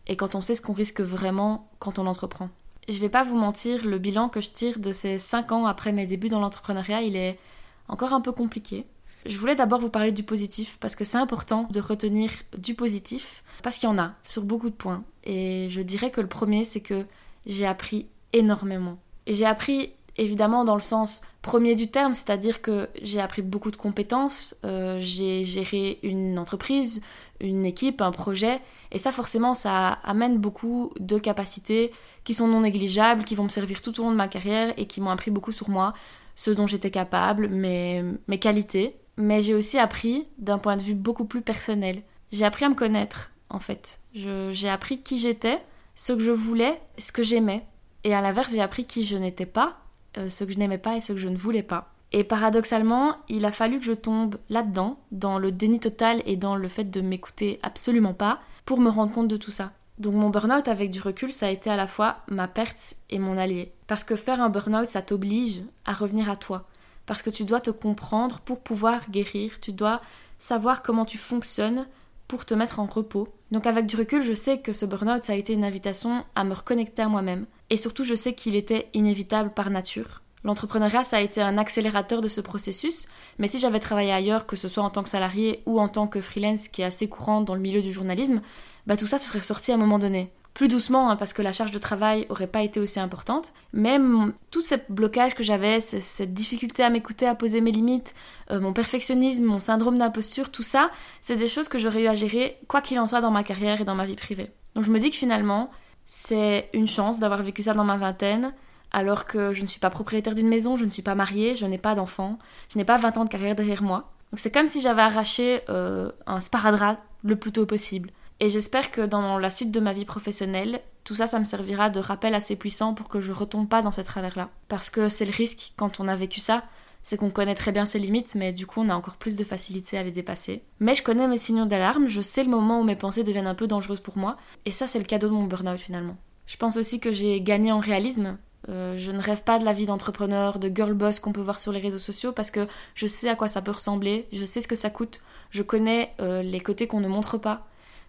et 0.07 0.15
quand 0.15 0.35
on 0.35 0.41
sait 0.41 0.55
ce 0.55 0.61
qu'on 0.61 0.73
risque 0.73 1.01
vraiment 1.01 1.69
quand 1.79 1.97
on 1.97 2.05
entreprend. 2.05 2.49
Je 2.87 2.99
vais 2.99 3.09
pas 3.09 3.23
vous 3.23 3.37
mentir, 3.37 3.83
le 3.85 3.97
bilan 3.97 4.29
que 4.29 4.41
je 4.41 4.51
tire 4.51 4.77
de 4.77 4.91
ces 4.91 5.17
5 5.17 5.51
ans 5.53 5.65
après 5.65 5.91
mes 5.91 6.05
débuts 6.05 6.29
dans 6.29 6.39
l'entrepreneuriat, 6.39 7.01
il 7.01 7.15
est 7.15 7.39
encore 7.87 8.13
un 8.13 8.21
peu 8.21 8.31
compliqué. 8.31 8.85
Je 9.25 9.37
voulais 9.39 9.55
d'abord 9.55 9.79
vous 9.79 9.89
parler 9.89 10.11
du 10.11 10.21
positif 10.21 10.77
parce 10.79 10.95
que 10.95 11.03
c'est 11.03 11.17
important 11.17 11.67
de 11.71 11.79
retenir 11.79 12.29
du 12.55 12.75
positif 12.75 13.43
parce 13.63 13.77
qu'il 13.77 13.89
y 13.89 13.91
en 13.91 13.97
a 13.97 14.13
sur 14.23 14.43
beaucoup 14.43 14.69
de 14.69 14.75
points. 14.75 15.03
Et 15.23 15.67
je 15.71 15.81
dirais 15.81 16.11
que 16.11 16.21
le 16.21 16.27
premier, 16.27 16.63
c'est 16.63 16.81
que 16.81 17.07
j'ai 17.47 17.65
appris 17.65 18.07
énormément. 18.33 18.99
Et 19.25 19.33
j'ai 19.33 19.45
appris 19.45 19.93
évidemment 20.17 20.63
dans 20.63 20.75
le 20.75 20.81
sens 20.81 21.21
premier 21.41 21.75
du 21.75 21.89
terme, 21.89 22.13
c'est-à-dire 22.13 22.61
que 22.61 22.89
j'ai 23.01 23.21
appris 23.21 23.41
beaucoup 23.41 23.71
de 23.71 23.75
compétences, 23.75 24.55
euh, 24.65 24.97
j'ai 24.99 25.43
géré 25.43 25.99
une 26.03 26.39
entreprise, 26.39 27.01
une 27.39 27.65
équipe, 27.65 28.01
un 28.01 28.11
projet, 28.11 28.61
et 28.91 28.97
ça 28.97 29.11
forcément 29.11 29.53
ça 29.53 29.99
amène 30.03 30.37
beaucoup 30.37 30.91
de 30.99 31.17
capacités 31.17 31.91
qui 32.23 32.33
sont 32.33 32.47
non 32.47 32.61
négligeables, 32.61 33.23
qui 33.23 33.35
vont 33.35 33.43
me 33.43 33.49
servir 33.49 33.81
tout 33.81 33.99
au 33.99 34.03
long 34.03 34.11
de 34.11 34.15
ma 34.15 34.27
carrière 34.27 34.73
et 34.77 34.87
qui 34.87 35.01
m'ont 35.01 35.11
appris 35.11 35.31
beaucoup 35.31 35.51
sur 35.51 35.69
moi, 35.69 35.93
ce 36.35 36.51
dont 36.51 36.65
j'étais 36.65 36.91
capable, 36.91 37.47
mes, 37.49 38.03
mes 38.27 38.39
qualités. 38.39 38.95
Mais 39.17 39.41
j'ai 39.41 39.53
aussi 39.53 39.77
appris 39.77 40.27
d'un 40.37 40.57
point 40.57 40.77
de 40.77 40.83
vue 40.83 40.95
beaucoup 40.95 41.25
plus 41.25 41.41
personnel. 41.41 42.01
J'ai 42.31 42.45
appris 42.45 42.65
à 42.65 42.69
me 42.69 42.75
connaître, 42.75 43.31
en 43.49 43.59
fait. 43.59 43.99
J'ai 44.13 44.69
appris 44.69 44.99
qui 44.99 45.17
j'étais, 45.17 45.61
ce 45.93 46.13
que 46.13 46.19
je 46.19 46.31
voulais, 46.31 46.81
ce 46.97 47.11
que 47.11 47.23
j'aimais. 47.23 47.65
Et 48.03 48.13
à 48.13 48.21
l'inverse, 48.21 48.51
j'ai 48.51 48.61
appris 48.61 48.85
qui 48.85 49.03
je 49.03 49.15
n'étais 49.15 49.45
pas 49.45 49.84
ce 50.27 50.43
que 50.43 50.51
je 50.51 50.57
n'aimais 50.57 50.77
pas 50.77 50.95
et 50.95 50.99
ce 50.99 51.13
que 51.13 51.19
je 51.19 51.27
ne 51.27 51.37
voulais 51.37 51.63
pas. 51.63 51.91
Et 52.11 52.23
paradoxalement, 52.23 53.17
il 53.27 53.45
a 53.45 53.51
fallu 53.51 53.79
que 53.79 53.85
je 53.85 53.91
tombe 53.91 54.37
là-dedans, 54.49 54.99
dans 55.11 55.37
le 55.37 55.51
déni 55.51 55.79
total 55.79 56.21
et 56.25 56.37
dans 56.37 56.55
le 56.55 56.67
fait 56.67 56.85
de 56.85 57.01
m'écouter 57.01 57.59
absolument 57.61 58.13
pas, 58.13 58.39
pour 58.65 58.79
me 58.79 58.89
rendre 58.89 59.11
compte 59.11 59.27
de 59.27 59.37
tout 59.37 59.51
ça. 59.51 59.73
Donc 59.97 60.13
mon 60.13 60.29
burn-out 60.29 60.67
avec 60.67 60.91
du 60.91 61.01
recul, 61.01 61.31
ça 61.31 61.47
a 61.47 61.51
été 61.51 61.69
à 61.69 61.75
la 61.75 61.87
fois 61.87 62.17
ma 62.27 62.47
perte 62.47 62.95
et 63.09 63.19
mon 63.19 63.37
allié. 63.37 63.73
Parce 63.87 64.03
que 64.03 64.15
faire 64.15 64.41
un 64.41 64.49
burn-out, 64.49 64.87
ça 64.87 65.01
t'oblige 65.01 65.61
à 65.85 65.93
revenir 65.93 66.29
à 66.29 66.35
toi. 66.35 66.67
Parce 67.05 67.21
que 67.21 67.29
tu 67.29 67.45
dois 67.45 67.61
te 67.61 67.71
comprendre 67.71 68.39
pour 68.39 68.61
pouvoir 68.61 69.09
guérir, 69.09 69.59
tu 69.59 69.71
dois 69.71 70.01
savoir 70.39 70.81
comment 70.81 71.05
tu 71.05 71.17
fonctionnes 71.17 71.87
pour 72.27 72.45
te 72.45 72.53
mettre 72.53 72.79
en 72.79 72.85
repos. 72.85 73.27
Donc 73.51 73.67
avec 73.67 73.85
du 73.85 73.95
recul, 73.95 74.23
je 74.23 74.33
sais 74.33 74.59
que 74.59 74.73
ce 74.73 74.85
burn-out, 74.85 75.23
ça 75.23 75.33
a 75.33 75.35
été 75.35 75.53
une 75.53 75.63
invitation 75.63 76.23
à 76.35 76.43
me 76.43 76.53
reconnecter 76.53 77.01
à 77.01 77.09
moi-même, 77.09 77.45
et 77.69 77.77
surtout, 77.77 78.03
je 78.03 78.15
sais 78.15 78.33
qu'il 78.33 78.55
était 78.55 78.89
inévitable 78.93 79.51
par 79.51 79.69
nature. 79.69 80.21
L'entrepreneuriat, 80.43 81.03
ça 81.03 81.17
a 81.17 81.21
été 81.21 81.41
un 81.41 81.57
accélérateur 81.57 82.21
de 82.21 82.27
ce 82.27 82.41
processus, 82.41 83.07
mais 83.39 83.47
si 83.47 83.57
j'avais 83.57 83.79
travaillé 83.79 84.11
ailleurs, 84.11 84.45
que 84.45 84.55
ce 84.55 84.67
soit 84.67 84.83
en 84.83 84.91
tant 84.91 85.01
que 85.01 85.09
salarié 85.09 85.63
ou 85.65 85.79
en 85.79 85.87
tant 85.87 86.07
que 86.07 86.21
freelance, 86.21 86.67
qui 86.67 86.83
est 86.83 86.85
assez 86.85 87.09
courant 87.09 87.41
dans 87.41 87.55
le 87.55 87.61
milieu 87.61 87.81
du 87.81 87.91
journalisme, 87.91 88.41
bah 88.85 88.97
tout 88.97 89.07
ça 89.07 89.17
se 89.17 89.27
serait 89.27 89.41
sorti 89.41 89.71
à 89.71 89.75
un 89.75 89.79
moment 89.79 89.97
donné. 89.97 90.31
Plus 90.55 90.69
doucement, 90.69 91.09
hein, 91.09 91.17
parce 91.17 91.33
que 91.33 91.41
la 91.41 91.51
charge 91.51 91.73
de 91.73 91.79
travail 91.79 92.27
aurait 92.29 92.47
pas 92.47 92.63
été 92.63 92.79
aussi 92.79 92.97
importante. 92.97 93.51
Même 93.73 94.31
tous 94.51 94.61
ces 94.61 94.77
blocages 94.87 95.35
que 95.35 95.43
j'avais, 95.43 95.81
cette 95.81 96.33
difficulté 96.33 96.81
à 96.81 96.89
m'écouter, 96.89 97.27
à 97.27 97.35
poser 97.35 97.59
mes 97.59 97.73
limites, 97.73 98.15
euh, 98.51 98.61
mon 98.61 98.71
perfectionnisme, 98.71 99.43
mon 99.43 99.59
syndrome 99.59 99.97
d'imposture, 99.97 100.51
tout 100.51 100.63
ça, 100.63 100.91
c'est 101.21 101.35
des 101.35 101.49
choses 101.49 101.67
que 101.67 101.77
j'aurais 101.77 102.03
eu 102.03 102.07
à 102.07 102.15
gérer, 102.15 102.57
quoi 102.69 102.79
qu'il 102.79 102.97
en 102.99 103.07
soit, 103.07 103.19
dans 103.19 103.31
ma 103.31 103.43
carrière 103.43 103.81
et 103.81 103.83
dans 103.83 103.95
ma 103.95 104.05
vie 104.05 104.15
privée. 104.15 104.49
Donc 104.75 104.85
je 104.85 104.91
me 104.91 104.99
dis 104.99 105.09
que 105.09 105.17
finalement, 105.17 105.71
c'est 106.05 106.69
une 106.71 106.87
chance 106.87 107.19
d'avoir 107.19 107.43
vécu 107.43 107.63
ça 107.63 107.73
dans 107.73 107.83
ma 107.83 107.97
vingtaine, 107.97 108.53
alors 108.93 109.25
que 109.25 109.51
je 109.51 109.61
ne 109.61 109.67
suis 109.67 109.81
pas 109.81 109.89
propriétaire 109.89 110.35
d'une 110.35 110.47
maison, 110.47 110.77
je 110.77 110.85
ne 110.85 110.89
suis 110.89 111.01
pas 111.01 111.15
mariée, 111.15 111.55
je 111.55 111.65
n'ai 111.65 111.77
pas 111.77 111.95
d'enfant, 111.95 112.39
je 112.69 112.77
n'ai 112.77 112.85
pas 112.85 112.95
20 112.95 113.17
ans 113.17 113.25
de 113.25 113.29
carrière 113.29 113.55
derrière 113.55 113.83
moi. 113.83 114.13
Donc 114.31 114.39
c'est 114.39 114.53
comme 114.53 114.67
si 114.67 114.79
j'avais 114.79 115.01
arraché 115.01 115.63
euh, 115.69 116.13
un 116.27 116.39
sparadrap 116.39 116.99
le 117.25 117.35
plus 117.35 117.51
tôt 117.51 117.65
possible. 117.65 118.11
Et 118.39 118.49
j'espère 118.49 118.91
que 118.91 119.01
dans 119.01 119.37
la 119.37 119.49
suite 119.49 119.71
de 119.71 119.79
ma 119.79 119.93
vie 119.93 120.05
professionnelle, 120.05 120.81
tout 121.03 121.15
ça, 121.15 121.27
ça 121.27 121.39
me 121.39 121.45
servira 121.45 121.89
de 121.89 121.99
rappel 121.99 122.35
assez 122.35 122.55
puissant 122.55 122.93
pour 122.93 123.07
que 123.07 123.21
je 123.21 123.31
retombe 123.31 123.69
pas 123.69 123.81
dans 123.81 123.91
ces 123.91 124.03
travers-là. 124.03 124.49
Parce 124.67 124.89
que 124.89 125.07
c'est 125.07 125.25
le 125.25 125.31
risque 125.31 125.73
quand 125.77 125.99
on 125.99 126.07
a 126.07 126.15
vécu 126.15 126.39
ça, 126.39 126.63
c'est 127.05 127.17
qu'on 127.17 127.29
connaît 127.29 127.53
très 127.53 127.71
bien 127.71 127.85
ses 127.85 127.99
limites, 127.99 128.33
mais 128.33 128.51
du 128.51 128.65
coup 128.65 128.81
on 128.81 128.89
a 128.89 128.95
encore 128.95 129.17
plus 129.17 129.35
de 129.35 129.43
facilité 129.43 129.95
à 129.97 130.03
les 130.03 130.11
dépasser. 130.11 130.63
Mais 130.79 130.95
je 130.95 131.03
connais 131.03 131.27
mes 131.27 131.37
signaux 131.37 131.65
d'alarme, 131.65 132.07
je 132.07 132.21
sais 132.21 132.43
le 132.43 132.49
moment 132.49 132.81
où 132.81 132.83
mes 132.83 132.95
pensées 132.95 133.23
deviennent 133.23 133.45
un 133.45 133.53
peu 133.53 133.67
dangereuses 133.67 133.99
pour 133.99 134.17
moi, 134.17 134.37
et 134.65 134.71
ça 134.71 134.87
c'est 134.87 134.97
le 134.97 135.05
cadeau 135.05 135.27
de 135.27 135.33
mon 135.33 135.43
burn-out 135.43 135.79
finalement. 135.79 136.17
Je 136.47 136.57
pense 136.57 136.77
aussi 136.77 136.99
que 136.99 137.11
j'ai 137.11 137.41
gagné 137.41 137.71
en 137.71 137.79
réalisme. 137.79 138.39
Euh, 138.69 138.97
je 138.97 139.11
ne 139.11 139.21
rêve 139.21 139.43
pas 139.43 139.59
de 139.59 139.65
la 139.65 139.73
vie 139.73 139.85
d'entrepreneur, 139.85 140.57
de 140.57 140.75
girl 140.75 140.93
boss 140.95 141.19
qu'on 141.19 141.31
peut 141.31 141.41
voir 141.41 141.59
sur 141.59 141.71
les 141.71 141.79
réseaux 141.79 141.99
sociaux 141.99 142.31
parce 142.31 142.49
que 142.49 142.67
je 142.95 143.05
sais 143.05 143.29
à 143.29 143.35
quoi 143.35 143.47
ça 143.47 143.61
peut 143.61 143.69
ressembler, 143.69 144.27
je 144.33 144.43
sais 144.43 144.59
ce 144.59 144.67
que 144.67 144.75
ça 144.75 144.89
coûte, 144.89 145.21
je 145.51 145.61
connais 145.61 146.11
euh, 146.19 146.41
les 146.41 146.59
côtés 146.59 146.87
qu'on 146.87 147.01
ne 147.01 147.07
montre 147.07 147.37
pas. 147.37 147.67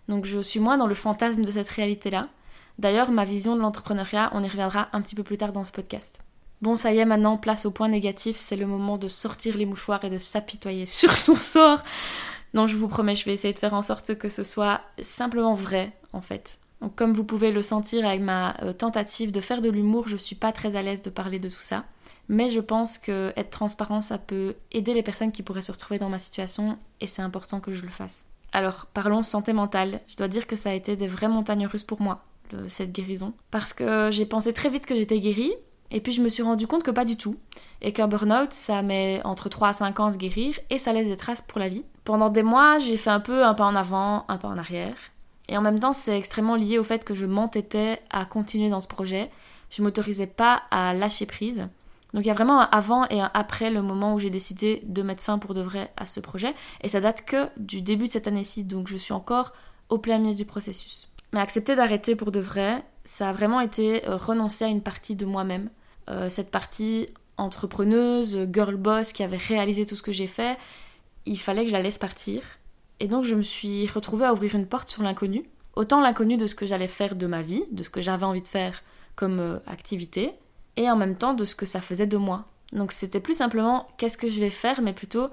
Donc 0.09 0.25
je 0.25 0.41
suis 0.41 0.61
moins 0.61 0.77
dans 0.77 0.87
le 0.87 0.95
fantasme 0.95 1.45
de 1.45 1.51
cette 1.51 1.69
réalité-là. 1.69 2.29
D'ailleurs, 2.79 3.11
ma 3.11 3.25
vision 3.25 3.57
de 3.57 3.61
l'entrepreneuriat, 3.61 4.31
on 4.33 4.43
y 4.43 4.49
reviendra 4.49 4.89
un 4.93 5.01
petit 5.01 5.15
peu 5.15 5.23
plus 5.23 5.39
tard 5.39 5.53
dans 5.53 5.65
ce 5.65 5.73
podcast. 5.73 6.21
Bon, 6.63 6.75
ça 6.75 6.93
y 6.93 6.99
est, 6.99 7.05
maintenant, 7.05 7.37
place 7.37 7.67
au 7.67 7.71
point 7.71 7.89
négatif, 7.89 8.37
c'est 8.37 8.57
le 8.57 8.67
moment 8.67 8.97
de 8.97 9.09
sortir 9.09 9.57
les 9.57 9.67
mouchoirs 9.67 10.05
et 10.05 10.11
de 10.11 10.19
s'apitoyer 10.19 10.87
sur 10.87 11.17
son 11.17 11.37
sort. 11.37 11.81
Non, 12.55 12.67
je 12.67 12.77
vous 12.77 12.89
promets, 12.89 13.15
je 13.15 13.25
vais 13.25 13.35
essayer 13.35 13.53
de 13.53 13.59
faire 13.59 13.75
en 13.75 13.83
sorte 13.83 14.15
que 14.17 14.29
ce 14.29 14.43
soit 14.43 14.81
simplement 15.01 15.55
vrai, 15.55 15.93
en 16.13 16.23
fait. 16.23 16.59
Donc, 16.81 16.95
comme 16.95 17.13
vous 17.13 17.25
pouvez 17.25 17.53
le 17.53 17.63
sentir 17.63 18.07
avec 18.07 18.21
ma 18.21 18.57
euh, 18.63 18.73
tentative 18.73 19.33
de 19.33 19.41
faire 19.41 19.61
de 19.61 19.71
l'humour, 19.71 20.09
je 20.09 20.17
suis 20.17 20.37
pas 20.37 20.53
très 20.53 20.77
à 20.77 20.83
l'aise 20.83 21.03
de 21.03 21.11
parler 21.11 21.39
de 21.39 21.49
tout 21.49 21.61
ça. 21.61 21.85
Mais 22.29 22.49
je 22.49 22.61
pense 22.61 22.99
que 22.99 23.33
être 23.37 23.51
transparent, 23.51 24.01
ça 24.01 24.19
peut 24.19 24.57
aider 24.73 24.95
les 24.95 25.03
personnes 25.03 25.33
qui 25.33 25.43
pourraient 25.43 25.63
se 25.63 25.73
retrouver 25.73 25.99
dans 25.99 26.09
ma 26.09 26.19
situation, 26.19 26.79
et 27.01 27.07
c'est 27.07 27.23
important 27.23 27.61
que 27.61 27.73
je 27.73 27.83
le 27.83 27.89
fasse. 27.89 28.27
Alors, 28.57 28.87
parlons 28.95 29.23
santé 29.23 29.53
mentale. 29.53 30.01
Je 30.09 30.17
dois 30.17 30.29
dire 30.29 30.47
que 30.47 30.57
ça 30.57 30.71
a 30.71 30.73
été 30.73 30.97
des 30.97 31.09
vraies 31.09 31.29
montagnes 31.29 31.67
russes 31.67 31.83
pour 31.83 32.01
moi, 32.01 32.25
cette 32.69 32.91
guérison. 32.91 33.35
Parce 33.51 33.75
que 33.75 34.09
j'ai 34.11 34.25
pensé 34.25 34.55
très 34.55 34.71
vite 34.71 34.87
que 34.87 34.95
j'étais 34.95 35.21
guérie, 35.21 35.53
et 35.91 36.01
puis 36.01 36.13
je 36.13 36.23
me 36.23 36.31
suis 36.31 36.43
rendu 36.43 36.67
compte 36.67 36.83
que 36.83 36.91
pas 36.91 37.05
du 37.05 37.19
tout. 37.19 37.37
Et 37.83 37.93
qu'un 37.93 38.09
burn-out, 38.09 38.55
ça 38.55 38.81
met 38.81 39.21
entre 39.25 39.51
3 39.51 39.69
à 39.69 39.73
5 39.75 40.01
ans 40.01 40.07
à 40.07 40.13
se 40.15 40.17
guérir 40.17 40.59
et 40.71 40.79
ça 40.79 40.95
laisse 40.95 41.09
des 41.09 41.19
traces 41.19 41.43
pour 41.43 41.59
la 41.59 41.69
vie. 41.69 41.85
Pendant 42.05 42.31
des 42.31 42.43
mois, 42.43 42.79
j'ai 42.79 42.97
fait 42.97 43.11
un 43.11 43.21
peu 43.21 43.45
un 43.45 43.53
pas 43.53 43.67
en 43.67 43.77
avant, 43.77 44.25
un 44.29 44.39
pas 44.39 44.49
en 44.49 44.57
arrière. 44.57 44.97
Et 45.51 45.59
en 45.59 45.61
même 45.61 45.79
temps, 45.79 45.93
c'est 45.93 46.17
extrêmement 46.17 46.57
lié 46.57 46.79
au 46.79 46.85
fait 46.85 47.05
que 47.05 47.13
je 47.13 47.27
m'entêtais 47.27 48.01
à 48.09 48.25
continuer 48.25 48.71
dans 48.71 48.81
ce 48.81 48.89
projet. 48.89 49.31
Je 49.69 49.83
m'autorisais 49.83 50.27
pas 50.27 50.63
à 50.71 50.95
lâcher 50.95 51.27
prise. 51.27 51.69
Donc 52.15 52.25
il 52.25 52.29
y 52.29 52.31
a 52.31 52.35
vraiment 52.35 52.61
un 52.61 52.69
avant 52.73 53.07
et 53.09 53.21
un 53.21 53.31
après 53.35 53.71
le 53.71 53.83
moment 53.83 54.15
où 54.15 54.19
j'ai 54.19 54.31
décidé 54.31 54.83
de 54.85 55.03
mettre 55.03 55.25
fin 55.25 55.39
pour 55.39 55.55
de 55.55 55.61
vrai 55.61 55.93
à 55.97 56.07
ce 56.07 56.21
projet. 56.21 56.55
Et 56.81 56.89
ça 56.89 57.01
date 57.01 57.25
que 57.25 57.49
du 57.59 57.83
début 57.83 58.07
de 58.07 58.13
cette 58.13 58.29
année-ci. 58.29 58.65
Donc 58.65 58.89
je 58.89 58.97
suis 58.97 59.13
encore 59.13 59.53
au 59.89 59.99
plein 59.99 60.19
milieu 60.19 60.35
du 60.35 60.45
processus. 60.45 61.09
Mais 61.33 61.41
accepter 61.41 61.77
d'arrêter 61.77 62.17
pour 62.17 62.33
de 62.33 62.41
vrai, 62.41 62.85
ça 63.05 63.29
a 63.29 63.33
vraiment 63.33 63.61
été 63.61 64.07
euh, 64.09 64.17
renoncer 64.17 64.65
à 64.65 64.69
une 64.69 64.83
partie 64.83 65.17
de 65.17 65.27
moi-même. 65.27 65.71
Euh, 66.09 66.29
cette 66.29 66.51
partie 66.51 67.09
entrepreneuse, 67.37 68.47
girl 68.53 68.77
boss 68.77 69.13
qui 69.13 69.23
avait 69.23 69.37
réalisé 69.37 69.85
tout 69.87 69.97
ce 69.97 70.03
que 70.03 70.13
j'ai 70.13 70.27
fait, 70.27 70.57
il 71.27 71.39
fallait 71.39 71.63
que 71.63 71.69
je 71.69 71.73
la 71.73 71.83
laisse 71.83 71.99
partir. 71.99 72.43
Et 73.01 73.09
donc 73.09 73.25
je 73.25 73.35
me 73.35 73.43
suis 73.43 73.87
retrouvée 73.89 74.25
à 74.25 74.33
ouvrir 74.33 74.55
une 74.55 74.67
porte 74.67 74.89
sur 74.89 75.03
l'inconnu. 75.03 75.45
Autant 75.75 76.01
l'inconnu 76.01 76.39
de 76.39 76.47
ce 76.47 76.55
que 76.55 76.65
j'allais 76.65 76.89
faire 76.89 77.17
de 77.17 77.27
ma 77.27 77.43
vie, 77.43 77.65
de 77.71 77.83
ce 77.83 77.91
que 77.91 78.01
j'avais 78.01 78.25
envie 78.25 78.43
de 78.43 78.49
faire 78.49 78.83
comme 79.15 79.41
euh, 79.41 79.59
activité, 79.67 80.33
et 80.77 80.91
en 80.91 80.97
même 80.97 81.17
temps 81.17 81.35
de 81.35 81.45
ce 81.45 81.55
que 81.55 81.67
ça 81.67 81.81
faisait 81.81 82.07
de 82.07 82.17
moi. 82.17 82.45
Donc 82.73 82.93
c'était 82.93 83.21
plus 83.21 83.35
simplement 83.35 83.87
qu'est-ce 83.97 84.19
que 84.19 84.29
je 84.29 84.41
vais 84.41 84.51
faire, 84.51 84.81
mais 84.83 84.93
plutôt 84.93 85.29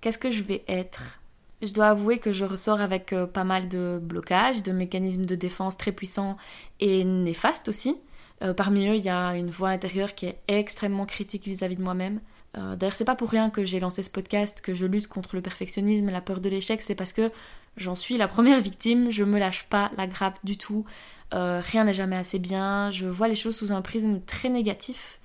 qu'est-ce 0.00 0.18
que 0.18 0.30
je 0.30 0.42
vais 0.42 0.64
être. 0.68 1.20
Je 1.62 1.72
dois 1.72 1.88
avouer 1.88 2.18
que 2.18 2.32
je 2.32 2.44
ressors 2.44 2.80
avec 2.80 3.12
euh, 3.12 3.26
pas 3.26 3.44
mal 3.44 3.68
de 3.68 4.00
blocages, 4.02 4.62
de 4.62 4.72
mécanismes 4.72 5.26
de 5.26 5.36
défense 5.36 5.76
très 5.76 5.92
puissants 5.92 6.36
et 6.80 7.04
néfastes 7.04 7.68
aussi. 7.68 7.96
Euh, 8.42 8.52
parmi 8.52 8.88
eux, 8.88 8.96
il 8.96 9.04
y 9.04 9.08
a 9.08 9.36
une 9.36 9.50
voix 9.50 9.68
intérieure 9.68 10.16
qui 10.16 10.26
est 10.26 10.40
extrêmement 10.48 11.06
critique 11.06 11.44
vis-à-vis 11.44 11.76
de 11.76 11.82
moi-même. 11.82 12.20
Euh, 12.58 12.74
d'ailleurs, 12.74 12.96
c'est 12.96 13.04
pas 13.04 13.14
pour 13.14 13.30
rien 13.30 13.48
que 13.48 13.62
j'ai 13.62 13.78
lancé 13.78 14.02
ce 14.02 14.10
podcast, 14.10 14.60
que 14.60 14.74
je 14.74 14.84
lutte 14.84 15.06
contre 15.06 15.36
le 15.36 15.42
perfectionnisme 15.42 16.10
la 16.10 16.20
peur 16.20 16.40
de 16.40 16.48
l'échec, 16.48 16.82
c'est 16.82 16.96
parce 16.96 17.12
que 17.12 17.30
j'en 17.76 17.94
suis 17.94 18.18
la 18.18 18.28
première 18.28 18.60
victime, 18.60 19.10
je 19.10 19.22
me 19.24 19.38
lâche 19.38 19.64
pas 19.70 19.90
la 19.96 20.06
grappe 20.06 20.38
du 20.44 20.58
tout, 20.58 20.84
rien 21.32 21.84
n'est 21.84 21.94
jamais 21.94 22.16
assez 22.16 22.38
bien, 22.38 22.90
je 22.90 23.06
vois 23.06 23.28
les 23.28 23.34
choses 23.34 23.56
sous 23.56 23.72
un 23.72 23.82
prisme 23.82 24.20
très 24.20 24.48
négatif. 24.48 25.20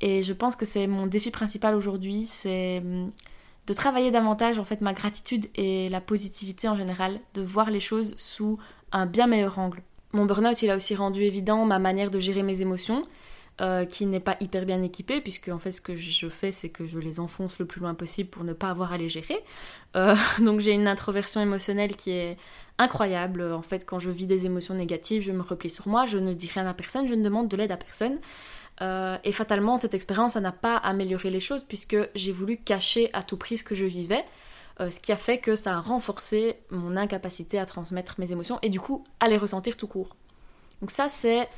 Et 0.00 0.22
je 0.22 0.32
pense 0.32 0.56
que 0.56 0.64
c'est 0.64 0.86
mon 0.86 1.06
défi 1.06 1.30
principal 1.30 1.74
aujourd'hui, 1.74 2.26
c'est 2.26 2.78
hum, 2.78 3.10
de 3.66 3.74
travailler 3.74 4.10
davantage 4.10 4.58
en 4.58 4.64
fait 4.64 4.80
ma 4.80 4.92
gratitude 4.92 5.46
et 5.54 5.88
la 5.88 6.00
positivité 6.00 6.68
en 6.68 6.74
général, 6.74 7.20
de 7.34 7.42
voir 7.42 7.70
les 7.70 7.80
choses 7.80 8.14
sous 8.16 8.58
un 8.92 9.06
bien 9.06 9.26
meilleur 9.26 9.58
angle. 9.58 9.82
Mon 10.12 10.24
burn-out, 10.24 10.62
il 10.62 10.70
a 10.70 10.76
aussi 10.76 10.94
rendu 10.94 11.22
évident 11.22 11.66
ma 11.66 11.78
manière 11.78 12.10
de 12.10 12.18
gérer 12.18 12.42
mes 12.42 12.62
émotions, 12.62 13.02
euh, 13.60 13.84
qui 13.84 14.06
n'est 14.06 14.20
pas 14.20 14.36
hyper 14.38 14.64
bien 14.66 14.80
équipée, 14.82 15.20
puisque 15.20 15.48
en 15.48 15.58
fait 15.58 15.72
ce 15.72 15.80
que 15.80 15.96
je 15.96 16.28
fais, 16.28 16.52
c'est 16.52 16.68
que 16.68 16.86
je 16.86 17.00
les 17.00 17.18
enfonce 17.18 17.58
le 17.58 17.64
plus 17.64 17.80
loin 17.80 17.92
possible 17.94 18.30
pour 18.30 18.44
ne 18.44 18.52
pas 18.52 18.70
avoir 18.70 18.92
à 18.92 18.98
les 18.98 19.08
gérer. 19.08 19.42
Euh, 19.96 20.14
donc 20.38 20.60
j'ai 20.60 20.70
une 20.70 20.86
introversion 20.86 21.40
émotionnelle 21.40 21.96
qui 21.96 22.12
est 22.12 22.36
incroyable. 22.78 23.42
En 23.52 23.62
fait, 23.62 23.84
quand 23.84 23.98
je 23.98 24.10
vis 24.10 24.28
des 24.28 24.46
émotions 24.46 24.74
négatives, 24.74 25.22
je 25.22 25.32
me 25.32 25.42
replie 25.42 25.70
sur 25.70 25.88
moi, 25.88 26.06
je 26.06 26.18
ne 26.18 26.34
dis 26.34 26.48
rien 26.54 26.68
à 26.68 26.72
personne, 26.72 27.08
je 27.08 27.14
ne 27.14 27.24
demande 27.24 27.48
de 27.48 27.56
l'aide 27.56 27.72
à 27.72 27.76
personne. 27.76 28.18
Euh, 28.80 29.18
et 29.24 29.32
fatalement, 29.32 29.76
cette 29.76 29.94
expérience, 29.94 30.36
n'a 30.36 30.52
pas 30.52 30.76
amélioré 30.76 31.30
les 31.30 31.40
choses 31.40 31.64
puisque 31.64 31.96
j'ai 32.14 32.30
voulu 32.30 32.58
cacher 32.58 33.10
à 33.12 33.24
tout 33.24 33.36
prix 33.36 33.56
ce 33.58 33.64
que 33.64 33.74
je 33.74 33.84
vivais, 33.84 34.24
ce 34.78 35.00
qui 35.00 35.10
a 35.10 35.16
fait 35.16 35.38
que 35.38 35.56
ça 35.56 35.74
a 35.74 35.80
renforcé 35.80 36.54
mon 36.70 36.96
incapacité 36.96 37.58
à 37.58 37.66
transmettre 37.66 38.14
mes 38.18 38.30
émotions 38.30 38.60
et 38.62 38.68
du 38.68 38.78
coup 38.78 39.02
à 39.18 39.26
les 39.26 39.36
ressentir 39.36 39.76
tout 39.76 39.88
court. 39.88 40.14
Donc 40.80 40.92
ça, 40.92 41.08
c'est 41.08 41.48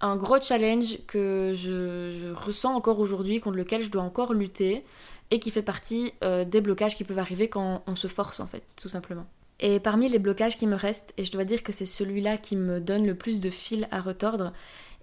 un 0.00 0.16
gros 0.16 0.40
challenge 0.40 0.98
que 1.06 1.52
je, 1.54 2.32
ressens 2.32 2.74
encore 2.74 3.00
aujourd'hui, 3.00 3.40
contre 3.40 3.56
lequel 3.56 3.82
je 3.82 3.90
dois 3.90 4.02
encore 4.02 4.32
lutter 4.32 4.84
et 5.30 5.40
qui 5.40 5.50
fait 5.50 5.62
partie 5.62 6.12
euh, 6.24 6.44
des 6.44 6.60
blocages 6.60 6.96
qui 6.96 7.04
peuvent 7.04 7.18
arriver 7.18 7.48
quand 7.48 7.82
on 7.86 7.96
se 7.96 8.06
force 8.06 8.40
en 8.40 8.46
fait, 8.46 8.62
tout 8.80 8.88
simplement. 8.88 9.26
Et 9.60 9.80
parmi 9.80 10.08
les 10.08 10.20
blocages 10.20 10.56
qui 10.56 10.66
me 10.66 10.76
restent, 10.76 11.12
et 11.16 11.24
je 11.24 11.32
dois 11.32 11.44
dire 11.44 11.62
que 11.62 11.72
c'est 11.72 11.84
celui-là 11.84 12.36
qui 12.36 12.56
me 12.56 12.80
donne 12.80 13.06
le 13.06 13.14
plus 13.14 13.40
de 13.40 13.50
fil 13.50 13.88
à 13.90 14.00
retordre, 14.00 14.52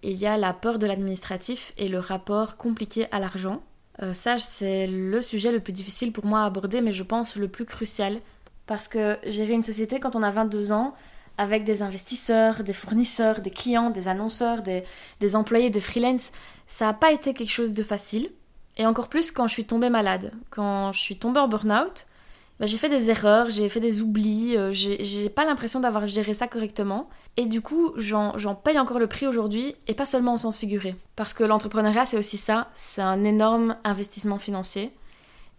il 0.02 0.16
y 0.16 0.26
a 0.26 0.38
la 0.38 0.54
peur 0.54 0.80
de 0.80 0.88
l'administratif 0.88 1.74
et 1.78 1.90
le 1.90 2.00
rapport 2.00 2.58
compliqué 2.58 3.08
à 3.12 3.20
l'argent. 3.20 3.62
Euh, 4.02 4.14
ça, 4.14 4.38
c'est 4.38 4.88
le 4.88 5.22
sujet 5.22 5.52
le 5.52 5.60
plus 5.60 5.74
difficile 5.74 6.12
pour 6.12 6.26
moi 6.26 6.42
à 6.42 6.46
aborder, 6.46 6.82
mais 6.82 6.92
je 6.92 7.04
pense 7.04 7.36
le 7.36 7.48
plus 7.48 7.66
crucial. 7.66 8.20
Parce 8.66 8.88
que 8.88 9.18
gérer 9.26 9.54
une 9.54 9.62
société 9.62 10.00
quand 10.00 10.16
on 10.16 10.24
a 10.24 10.32
22 10.32 10.72
ans, 10.72 10.96
avec 11.38 11.64
des 11.64 11.82
investisseurs, 11.82 12.64
des 12.64 12.74
fournisseurs, 12.74 13.42
des 13.42 13.50
clients, 13.50 13.90
des 13.90 14.08
annonceurs, 14.08 14.62
des, 14.62 15.36
employés, 15.36 15.70
des 15.70 15.80
freelances, 15.80 16.32
ça 16.68 16.86
n'a 16.86 16.94
pas 16.94 17.12
été 17.12 17.34
quelque 17.34 17.52
chose 17.52 17.74
de 17.74 17.84
facile. 17.84 18.30
Et 18.78 18.86
encore 18.86 19.08
plus 19.08 19.32
quand 19.32 19.48
je 19.48 19.54
suis 19.54 19.66
tombée 19.66 19.90
malade. 19.90 20.34
Quand 20.50 20.92
je 20.92 21.00
suis 21.00 21.18
tombée 21.18 21.40
en 21.40 21.48
burn-out, 21.48 22.06
bah, 22.60 22.66
j'ai 22.66 22.78
fait 22.78 22.90
des 22.90 23.10
erreurs, 23.10 23.50
j'ai 23.50 23.68
fait 23.68 23.82
des 23.82 24.02
oublis, 24.02 24.56
euh, 24.56 24.72
j'ai 24.72 25.30
pas 25.30 25.46
l'impression 25.46 25.82
d'avoir 25.82 26.06
géré 26.06 26.34
ça 26.34 26.48
correctement. 26.48 27.10
Et 27.38 27.46
du 27.46 27.62
coup, 27.62 27.94
j'en 27.98 28.56
paye 28.56 28.80
encore 28.80 29.00
le 29.00 29.08
prix 29.08 29.28
aujourd'hui, 29.28 29.76
et 29.88 29.94
pas 29.94 30.06
seulement 30.06 30.36
au 30.36 30.38
sens 30.38 30.58
figuré. 30.58 30.96
Parce 31.16 31.34
que 31.34 31.44
l'entrepreneuriat, 31.44 32.06
c'est 32.06 32.18
aussi 32.18 32.38
ça, 32.38 32.70
c'est 32.74 33.02
un 33.02 33.24
énorme 33.24 33.76
investissement 33.84 34.40
financier. 34.40 34.92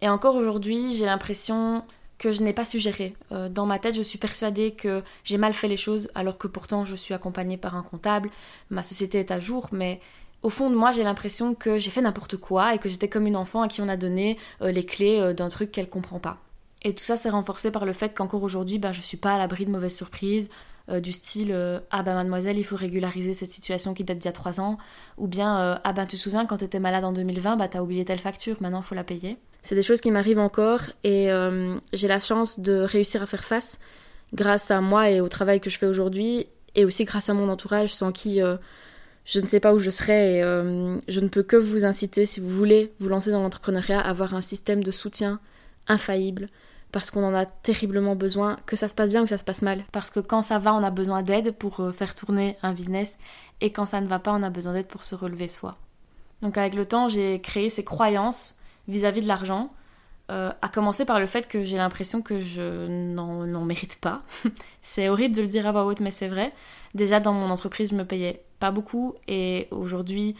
Et 0.01 0.09
encore 0.09 0.35
aujourd'hui, 0.35 0.95
j'ai 0.95 1.05
l'impression 1.05 1.83
que 2.17 2.31
je 2.31 2.41
n'ai 2.41 2.53
pas 2.53 2.65
su 2.65 2.79
gérer. 2.79 3.15
Euh, 3.31 3.49
dans 3.49 3.65
ma 3.65 3.79
tête, 3.79 3.95
je 3.95 4.01
suis 4.01 4.17
persuadée 4.17 4.71
que 4.71 5.03
j'ai 5.23 5.37
mal 5.37 5.53
fait 5.53 5.67
les 5.67 5.77
choses, 5.77 6.09
alors 6.15 6.37
que 6.37 6.47
pourtant 6.47 6.85
je 6.85 6.95
suis 6.95 7.13
accompagnée 7.13 7.57
par 7.57 7.75
un 7.75 7.83
comptable, 7.83 8.29
ma 8.69 8.83
société 8.83 9.19
est 9.19 9.31
à 9.31 9.39
jour, 9.39 9.69
mais 9.71 9.99
au 10.43 10.49
fond 10.49 10.69
de 10.69 10.75
moi, 10.75 10.91
j'ai 10.91 11.03
l'impression 11.03 11.55
que 11.55 11.77
j'ai 11.77 11.89
fait 11.89 12.01
n'importe 12.01 12.37
quoi 12.37 12.75
et 12.75 12.79
que 12.79 12.89
j'étais 12.89 13.09
comme 13.09 13.27
une 13.27 13.35
enfant 13.35 13.61
à 13.61 13.67
qui 13.67 13.81
on 13.81 13.89
a 13.89 13.97
donné 13.97 14.37
euh, 14.61 14.71
les 14.71 14.85
clés 14.85 15.33
d'un 15.33 15.49
truc 15.49 15.71
qu'elle 15.71 15.89
comprend 15.89 16.19
pas. 16.19 16.37
Et 16.83 16.93
tout 16.93 17.03
ça 17.03 17.17
s'est 17.17 17.29
renforcé 17.29 17.71
par 17.71 17.85
le 17.85 17.93
fait 17.93 18.13
qu'encore 18.13 18.43
aujourd'hui, 18.43 18.77
ben, 18.77 18.91
je 18.91 19.01
suis 19.01 19.17
pas 19.17 19.33
à 19.33 19.37
l'abri 19.37 19.65
de 19.65 19.71
mauvaises 19.71 19.95
surprises, 19.95 20.49
euh, 20.89 21.01
du 21.01 21.11
style 21.11 21.51
euh, 21.51 21.79
Ah 21.91 22.01
ben 22.01 22.13
mademoiselle, 22.13 22.57
il 22.57 22.63
faut 22.63 22.77
régulariser 22.77 23.33
cette 23.33 23.51
situation 23.51 23.93
qui 23.93 24.05
date 24.05 24.19
d'il 24.19 24.25
y 24.25 24.29
a 24.29 24.33
3 24.33 24.61
ans, 24.61 24.77
ou 25.17 25.27
bien 25.27 25.59
euh, 25.59 25.75
Ah 25.83 25.91
ben 25.91 26.05
tu 26.05 26.15
te 26.15 26.21
souviens 26.21 26.45
quand 26.45 26.57
tu 26.57 26.65
étais 26.65 26.79
malade 26.79 27.03
en 27.03 27.11
2020, 27.11 27.57
bah 27.57 27.67
t'as 27.67 27.81
oublié 27.81 28.05
telle 28.05 28.19
facture, 28.19 28.55
maintenant 28.61 28.81
faut 28.81 28.95
la 28.95 29.03
payer. 29.03 29.37
C'est 29.63 29.75
des 29.75 29.81
choses 29.81 29.99
qui 29.99 30.11
m'arrivent 30.11 30.39
encore 30.39 30.81
et 31.03 31.29
j'ai 31.91 32.07
la 32.07 32.19
chance 32.19 32.61
de 32.61 32.73
réussir 32.73 33.21
à 33.21 33.25
faire 33.25 33.43
face 33.43 33.81
grâce 34.33 34.71
à 34.71 34.79
moi 34.79 35.09
et 35.09 35.19
au 35.19 35.27
travail 35.27 35.59
que 35.59 35.69
je 35.69 35.77
fais 35.77 35.87
aujourd'hui, 35.87 36.47
et 36.75 36.85
aussi 36.85 37.03
grâce 37.03 37.27
à 37.27 37.33
mon 37.33 37.49
entourage 37.49 37.93
sans 37.93 38.13
qui 38.13 38.39
je 39.25 39.39
ne 39.41 39.45
sais 39.45 39.59
pas 39.59 39.73
où 39.73 39.79
je 39.79 39.89
serais 39.89 40.35
et 40.35 40.41
je 40.41 41.19
ne 41.19 41.27
peux 41.27 41.43
que 41.43 41.57
vous 41.57 41.83
inciter, 41.83 42.25
si 42.25 42.39
vous 42.39 42.49
voulez 42.49 42.93
vous 43.01 43.09
lancer 43.09 43.29
dans 43.29 43.41
l'entrepreneuriat, 43.41 43.99
à 43.99 44.09
avoir 44.09 44.35
un 44.35 44.41
système 44.41 44.85
de 44.85 44.91
soutien 44.91 45.41
infaillible, 45.89 46.47
parce 46.91 47.11
qu'on 47.11 47.23
en 47.23 47.33
a 47.33 47.45
terriblement 47.45 48.15
besoin, 48.15 48.57
que 48.65 48.75
ça 48.75 48.87
se 48.87 48.95
passe 48.95 49.09
bien 49.09 49.21
ou 49.21 49.23
que 49.23 49.29
ça 49.29 49.37
se 49.37 49.43
passe 49.43 49.61
mal. 49.61 49.83
Parce 49.91 50.09
que 50.09 50.19
quand 50.19 50.41
ça 50.41 50.59
va, 50.59 50.73
on 50.73 50.83
a 50.83 50.91
besoin 50.91 51.21
d'aide 51.21 51.51
pour 51.51 51.79
euh, 51.81 51.91
faire 51.91 52.15
tourner 52.15 52.57
un 52.63 52.73
business, 52.73 53.17
et 53.61 53.71
quand 53.71 53.85
ça 53.85 54.01
ne 54.01 54.07
va 54.07 54.19
pas, 54.19 54.31
on 54.33 54.43
a 54.43 54.49
besoin 54.49 54.73
d'aide 54.73 54.87
pour 54.87 55.03
se 55.03 55.15
relever 55.15 55.47
soi. 55.47 55.77
Donc 56.41 56.57
avec 56.57 56.75
le 56.75 56.85
temps, 56.85 57.07
j'ai 57.09 57.41
créé 57.41 57.69
ces 57.69 57.83
croyances 57.83 58.59
vis-à-vis 58.87 59.21
de 59.21 59.27
l'argent, 59.27 59.71
euh, 60.29 60.51
à 60.61 60.69
commencer 60.69 61.05
par 61.05 61.19
le 61.19 61.25
fait 61.25 61.47
que 61.47 61.63
j'ai 61.63 61.77
l'impression 61.77 62.21
que 62.21 62.39
je 62.39 62.87
n'en 62.87 63.65
mérite 63.65 63.99
pas. 63.99 64.21
c'est 64.81 65.09
horrible 65.09 65.35
de 65.35 65.41
le 65.41 65.47
dire 65.47 65.67
à 65.67 65.71
voix 65.71 65.85
haute, 65.85 65.99
mais 65.99 66.11
c'est 66.11 66.27
vrai. 66.27 66.53
Déjà 66.93 67.19
dans 67.19 67.33
mon 67.33 67.49
entreprise, 67.49 67.91
je 67.91 67.95
me 67.95 68.05
payais 68.05 68.43
pas 68.59 68.71
beaucoup, 68.71 69.15
et 69.27 69.67
aujourd'hui, 69.71 70.35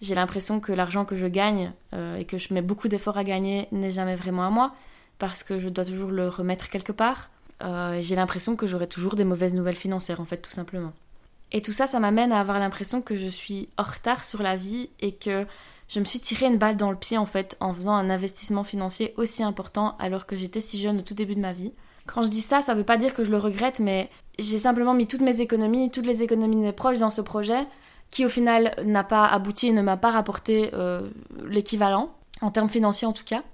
j'ai 0.00 0.14
l'impression 0.14 0.58
que 0.58 0.72
l'argent 0.72 1.04
que 1.04 1.16
je 1.16 1.26
gagne 1.26 1.72
euh, 1.94 2.16
et 2.16 2.24
que 2.24 2.38
je 2.38 2.52
mets 2.52 2.62
beaucoup 2.62 2.88
d'efforts 2.88 3.18
à 3.18 3.24
gagner 3.24 3.68
n'est 3.70 3.92
jamais 3.92 4.16
vraiment 4.16 4.44
à 4.44 4.50
moi 4.50 4.72
parce 5.22 5.44
que 5.44 5.60
je 5.60 5.68
dois 5.68 5.84
toujours 5.84 6.10
le 6.10 6.28
remettre 6.28 6.68
quelque 6.68 6.90
part. 6.90 7.30
Euh, 7.62 7.96
j'ai 8.00 8.16
l'impression 8.16 8.56
que 8.56 8.66
j'aurai 8.66 8.88
toujours 8.88 9.14
des 9.14 9.22
mauvaises 9.22 9.54
nouvelles 9.54 9.76
financières, 9.76 10.20
en 10.20 10.24
fait, 10.24 10.38
tout 10.38 10.50
simplement. 10.50 10.92
Et 11.52 11.62
tout 11.62 11.70
ça, 11.70 11.86
ça 11.86 12.00
m'amène 12.00 12.32
à 12.32 12.40
avoir 12.40 12.58
l'impression 12.58 13.00
que 13.00 13.14
je 13.14 13.28
suis 13.28 13.68
en 13.78 13.84
retard 13.84 14.24
sur 14.24 14.42
la 14.42 14.56
vie 14.56 14.90
et 14.98 15.14
que 15.14 15.46
je 15.86 16.00
me 16.00 16.04
suis 16.04 16.18
tiré 16.18 16.46
une 16.46 16.58
balle 16.58 16.76
dans 16.76 16.90
le 16.90 16.96
pied, 16.96 17.18
en 17.18 17.26
fait, 17.26 17.56
en 17.60 17.72
faisant 17.72 17.94
un 17.94 18.10
investissement 18.10 18.64
financier 18.64 19.14
aussi 19.16 19.44
important 19.44 19.94
alors 20.00 20.26
que 20.26 20.34
j'étais 20.34 20.60
si 20.60 20.80
jeune 20.80 20.98
au 20.98 21.02
tout 21.02 21.14
début 21.14 21.36
de 21.36 21.40
ma 21.40 21.52
vie. 21.52 21.72
Quand 22.06 22.22
je 22.22 22.28
dis 22.28 22.40
ça, 22.40 22.60
ça 22.60 22.74
veut 22.74 22.82
pas 22.82 22.96
dire 22.96 23.14
que 23.14 23.24
je 23.24 23.30
le 23.30 23.38
regrette, 23.38 23.78
mais 23.78 24.10
j'ai 24.40 24.58
simplement 24.58 24.92
mis 24.92 25.06
toutes 25.06 25.20
mes 25.20 25.40
économies, 25.40 25.92
toutes 25.92 26.06
les 26.06 26.24
économies 26.24 26.56
de 26.56 26.62
mes 26.62 26.72
proches 26.72 26.98
dans 26.98 27.10
ce 27.10 27.20
projet, 27.20 27.64
qui 28.10 28.26
au 28.26 28.28
final 28.28 28.74
n'a 28.84 29.04
pas 29.04 29.24
abouti 29.26 29.68
et 29.68 29.72
ne 29.72 29.82
m'a 29.82 29.96
pas 29.96 30.10
rapporté 30.10 30.70
euh, 30.74 31.08
l'équivalent, 31.46 32.12
en 32.40 32.50
termes 32.50 32.68
financiers 32.68 33.06
en 33.06 33.12
tout 33.12 33.24
cas. 33.24 33.44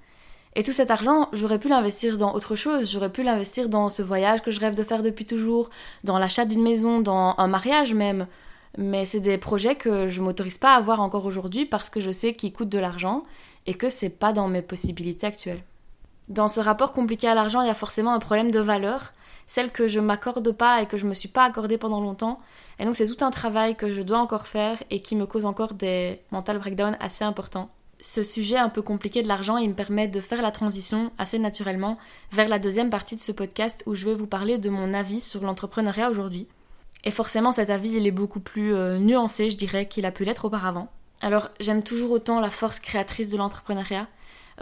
Et 0.57 0.63
tout 0.63 0.73
cet 0.73 0.91
argent, 0.91 1.29
j'aurais 1.33 1.59
pu 1.59 1.69
l'investir 1.69 2.19
dans 2.19 2.35
autre 2.35 2.57
chose, 2.57 2.91
j'aurais 2.91 3.13
pu 3.13 3.23
l'investir 3.23 3.69
dans 3.69 3.89
ce 3.89 4.03
voyage 4.03 4.43
que 4.43 4.51
je 4.51 4.61
rêve 4.61 4.75
de 4.75 4.83
faire 4.83 5.03
depuis 5.03 5.27
toujours, 5.27 5.71
dans 6.05 6.19
l'achat 6.19 6.45
d'une 6.45 6.63
maison, 6.63 7.01
dans 7.01 7.35
un 7.39 7.49
mariage 7.49 7.95
même. 7.95 8.27
Mais 8.77 9.05
c'est 9.05 9.21
des 9.21 9.39
projets 9.39 9.77
que 9.77 10.09
je 10.09 10.21
m'autorise 10.21 10.59
pas 10.59 10.75
à 10.75 10.77
avoir 10.77 11.01
encore 11.01 11.27
aujourd'hui 11.27 11.65
parce 11.65 11.91
que 11.91 12.01
je 12.01 12.11
sais 12.11 12.35
qu'ils 12.35 12.53
coûtent 12.53 12.69
de 12.69 12.79
l'argent 12.79 13.25
et 13.67 13.75
que 13.75 13.89
c'est 13.89 14.09
pas 14.09 14.33
dans 14.33 14.49
mes 14.49 14.63
possibilités 14.63 15.27
actuelles. 15.27 15.63
Dans 16.29 16.49
ce 16.49 16.61
rapport 16.61 16.93
compliqué 16.93 17.27
à 17.27 17.35
l'argent, 17.35 17.63
il 17.63 17.69
y 17.69 17.71
a 17.71 17.75
forcément 17.75 18.13
un 18.13 18.19
problème 18.19 18.51
de 18.51 18.61
valeur, 18.61 19.15
celle 19.47 19.71
que 19.71 19.89
je 19.89 19.99
m'accorde 19.99 20.53
pas 20.53 20.83
et 20.83 20.87
que 20.87 20.99
je 20.99 21.07
me 21.07 21.15
suis 21.15 21.29
pas 21.29 21.45
accordée 21.45 21.79
pendant 21.79 22.01
longtemps. 22.01 22.41
Et 22.79 22.85
donc 22.85 22.97
c'est 22.97 23.07
tout 23.07 23.25
un 23.25 23.31
travail 23.31 23.77
que 23.77 23.89
je 23.89 24.03
dois 24.03 24.19
encore 24.19 24.47
faire 24.47 24.83
et 24.91 25.01
qui 25.01 25.17
me 25.17 25.27
cause 25.27 25.47
encore 25.47 25.73
des 25.73 26.21
mental 26.31 26.59
breakdowns 26.59 26.97
assez 27.01 27.25
importants 27.25 27.71
ce 28.01 28.23
sujet 28.23 28.57
un 28.57 28.69
peu 28.69 28.83
compliqué 28.83 29.23
de 29.23 29.29
l'argent, 29.29 29.57
il 29.57 29.71
me 29.71 29.75
permet 29.75 30.09
de 30.09 30.21
faire 30.21 30.43
la 30.43 30.53
transition 30.53 31.11
assez 31.19 31.39
naturellement 31.39 31.99
vers 32.33 32.49
la 32.49 32.59
deuxième 32.59 32.91
partie 32.91 33.17
de 33.17 33.21
ce 33.21 33.33
podcast 33.33 33.83
où 33.87 33.95
je 33.95 34.05
vais 34.05 34.15
vous 34.15 34.27
parler 34.27 34.59
de 34.59 34.71
mon 34.71 34.95
avis 34.95 35.21
sur 35.21 35.43
l'entrepreneuriat 35.43 36.11
aujourd'hui. 36.11 36.47
Et 37.05 37.11
forcément 37.11 37.53
cet 37.53 37.71
avis 37.71 37.91
il 37.91 38.07
est 38.07 38.13
beaucoup 38.13 38.41
plus 38.41 38.75
euh, 38.75 38.99
nuancé 38.99 39.51
je 39.51 39.57
dirais 39.57 39.87
qu'il 39.87 40.07
a 40.07 40.13
pu 40.13 40.25
l'être 40.25 40.45
auparavant. 40.45 40.89
Alors 41.21 41.49
j'aime 41.59 41.83
toujours 41.83 42.13
autant 42.13 42.41
la 42.41 42.51
force 42.51 42.79
créatrice 42.79 43.31
de 43.31 43.37
l'entrepreneuriat, 43.37 44.07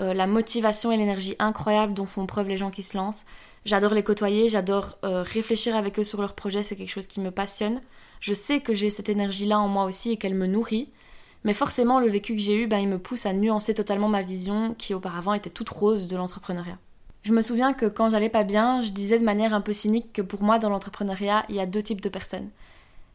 euh, 0.00 0.14
la 0.14 0.26
motivation 0.26 0.90
et 0.92 0.96
l'énergie 0.96 1.36
incroyable 1.38 1.92
dont 1.92 2.06
font 2.06 2.26
preuve 2.26 2.48
les 2.48 2.56
gens 2.56 2.70
qui 2.70 2.82
se 2.82 2.96
lancent. 2.96 3.26
J'adore 3.66 3.94
les 3.94 4.02
côtoyer, 4.02 4.48
j'adore 4.48 4.96
euh, 5.04 5.22
réfléchir 5.22 5.76
avec 5.76 5.98
eux 5.98 6.04
sur 6.04 6.20
leurs 6.20 6.34
projets, 6.34 6.62
c'est 6.62 6.76
quelque 6.76 6.90
chose 6.90 7.06
qui 7.06 7.20
me 7.20 7.30
passionne. 7.30 7.82
Je 8.20 8.32
sais 8.32 8.60
que 8.60 8.72
j'ai 8.72 8.90
cette 8.90 9.08
énergie-là 9.08 9.58
en 9.58 9.68
moi 9.68 9.84
aussi 9.84 10.12
et 10.12 10.16
qu'elle 10.16 10.34
me 10.34 10.46
nourrit. 10.46 10.90
Mais 11.46 11.54
forcément, 11.54 12.00
le 12.00 12.08
vécu 12.08 12.34
que 12.34 12.42
j'ai 12.42 12.62
eu, 12.62 12.66
ben, 12.66 12.78
il 12.78 12.88
me 12.88 12.98
pousse 12.98 13.24
à 13.24 13.32
nuancer 13.32 13.72
totalement 13.72 14.08
ma 14.08 14.22
vision 14.22 14.74
qui 14.76 14.92
auparavant 14.92 15.32
était 15.32 15.48
toute 15.48 15.70
rose 15.70 16.08
de 16.08 16.16
l'entrepreneuriat. 16.16 16.76
Je 17.22 17.32
me 17.32 17.40
souviens 17.40 17.72
que 17.72 17.86
quand 17.86 18.10
j'allais 18.10 18.28
pas 18.28 18.44
bien, 18.44 18.82
je 18.82 18.90
disais 18.90 19.18
de 19.18 19.24
manière 19.24 19.54
un 19.54 19.60
peu 19.62 19.72
cynique 19.72 20.12
que 20.12 20.22
pour 20.22 20.42
moi, 20.42 20.58
dans 20.58 20.68
l'entrepreneuriat, 20.68 21.46
il 21.48 21.54
y 21.54 21.60
a 21.60 21.66
deux 21.66 21.82
types 21.82 22.02
de 22.02 22.08
personnes 22.10 22.50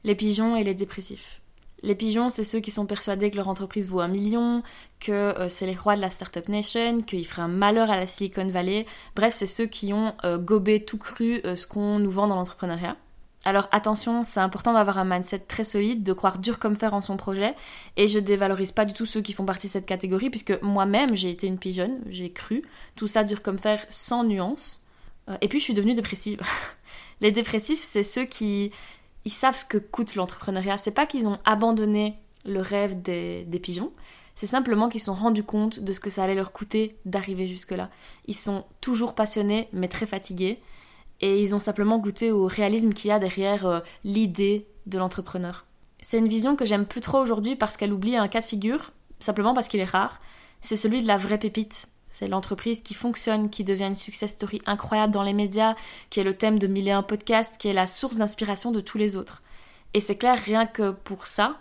les 0.03 0.15
pigeons 0.15 0.55
et 0.55 0.63
les 0.63 0.73
dépressifs. 0.73 1.41
Les 1.83 1.95
pigeons, 1.95 2.29
c'est 2.29 2.43
ceux 2.43 2.59
qui 2.59 2.71
sont 2.71 2.85
persuadés 2.85 3.31
que 3.31 3.37
leur 3.37 3.47
entreprise 3.47 3.87
vaut 3.87 4.01
un 4.01 4.07
million, 4.07 4.61
que 4.99 5.11
euh, 5.11 5.49
c'est 5.49 5.65
les 5.65 5.75
rois 5.75 5.95
de 5.95 6.01
la 6.01 6.09
Startup 6.09 6.47
Nation, 6.47 7.01
qu'ils 7.01 7.25
feraient 7.25 7.41
un 7.41 7.47
malheur 7.47 7.89
à 7.89 7.97
la 7.97 8.05
Silicon 8.05 8.47
Valley. 8.47 8.85
Bref, 9.15 9.33
c'est 9.33 9.47
ceux 9.47 9.65
qui 9.65 9.91
ont 9.91 10.13
euh, 10.23 10.37
gobé 10.37 10.85
tout 10.85 10.97
cru 10.97 11.41
euh, 11.43 11.55
ce 11.55 11.65
qu'on 11.65 11.97
nous 11.99 12.11
vend 12.11 12.27
dans 12.27 12.35
l'entrepreneuriat. 12.35 12.97
Alors 13.43 13.67
attention, 13.71 14.23
c'est 14.23 14.39
important 14.39 14.73
d'avoir 14.73 14.99
un 14.99 15.05
mindset 15.05 15.39
très 15.39 15.63
solide, 15.63 16.03
de 16.03 16.13
croire 16.13 16.37
dur 16.37 16.59
comme 16.59 16.75
fer 16.75 16.93
en 16.93 17.01
son 17.01 17.17
projet, 17.17 17.55
et 17.97 18.07
je 18.07 18.19
dévalorise 18.19 18.71
pas 18.71 18.85
du 18.85 18.93
tout 18.93 19.05
ceux 19.07 19.21
qui 19.21 19.33
font 19.33 19.45
partie 19.45 19.67
de 19.67 19.71
cette 19.71 19.87
catégorie, 19.87 20.29
puisque 20.29 20.61
moi-même 20.61 21.15
j'ai 21.15 21.31
été 21.31 21.47
une 21.47 21.57
pigeonne, 21.57 22.01
j'ai 22.07 22.31
cru, 22.31 22.61
tout 22.95 23.07
ça 23.07 23.23
dur 23.23 23.41
comme 23.41 23.57
fer 23.57 23.83
sans 23.87 24.23
nuance, 24.23 24.83
et 25.41 25.47
puis 25.47 25.59
je 25.59 25.63
suis 25.63 25.73
devenue 25.73 25.95
dépressive. 25.95 26.41
les 27.21 27.31
dépressifs, 27.31 27.81
c'est 27.81 28.03
ceux 28.03 28.25
qui 28.25 28.71
savent 29.25 29.57
ce 29.57 29.65
que 29.65 29.77
coûte 29.77 30.15
l'entrepreneuriat. 30.15 30.77
C'est 30.77 30.91
pas 30.91 31.05
qu'ils 31.05 31.25
ont 31.25 31.39
abandonné 31.45 32.17
le 32.45 32.59
rêve 32.59 33.01
des, 33.01 33.45
pigeons, 33.61 33.91
c'est 34.35 34.47
simplement 34.47 34.89
qu'ils 34.89 35.01
se 35.01 35.07
sont 35.07 35.13
rendus 35.13 35.43
compte 35.43 35.79
de 35.79 35.93
ce 35.93 35.99
que 35.99 36.09
ça 36.09 36.23
allait 36.23 36.35
leur 36.35 36.51
coûter 36.51 36.95
d'arriver 37.05 37.47
jusque-là. 37.47 37.89
Ils 38.25 38.35
sont 38.35 38.65
toujours 38.81 39.13
passionnés, 39.13 39.67
mais 39.73 39.87
très 39.87 40.05
fatigués, 40.05 40.59
et 41.21 41.41
ils 41.41 41.55
ont 41.55 41.59
simplement 41.59 41.99
goûté 41.99 42.31
au 42.31 42.45
réalisme 42.47 42.93
qu'il 42.93 43.09
y 43.09 43.11
a 43.11 43.19
derrière 43.19 43.65
euh, 43.65 43.79
l'idée 44.03 44.67
de 44.87 44.97
l'entrepreneur. 44.97 45.65
C'est 46.01 46.17
une 46.17 46.27
vision 46.27 46.55
que 46.55 46.65
j'aime 46.65 46.85
plus 46.85 47.01
trop 47.01 47.19
aujourd'hui 47.19 47.55
parce 47.55 47.77
qu'elle 47.77 47.93
oublie 47.93 48.17
un 48.17 48.27
cas 48.27 48.41
de 48.41 48.45
figure, 48.45 48.91
simplement 49.19 49.53
parce 49.53 49.67
qu'il 49.67 49.79
est 49.79 49.85
rare, 49.85 50.19
c'est 50.61 50.77
celui 50.77 51.01
de 51.01 51.07
la 51.07 51.17
vraie 51.17 51.37
pépite, 51.37 51.89
c'est 52.11 52.27
l'entreprise 52.27 52.81
qui 52.81 52.93
fonctionne, 52.93 53.49
qui 53.49 53.63
devient 53.63 53.85
une 53.85 53.95
success 53.95 54.31
story 54.31 54.61
incroyable 54.65 55.13
dans 55.13 55.23
les 55.23 55.33
médias, 55.33 55.75
qui 56.09 56.19
est 56.19 56.25
le 56.25 56.35
thème 56.35 56.59
de 56.59 56.67
mille 56.67 56.87
et 56.87 56.91
un 56.91 57.03
podcasts, 57.03 57.57
qui 57.57 57.69
est 57.69 57.73
la 57.73 57.87
source 57.87 58.17
d'inspiration 58.17 58.71
de 58.71 58.81
tous 58.81 58.97
les 58.97 59.15
autres. 59.15 59.41
Et 59.93 59.99
c'est 59.99 60.17
clair, 60.17 60.37
rien 60.37 60.65
que 60.65 60.91
pour 60.91 61.25
ça, 61.25 61.57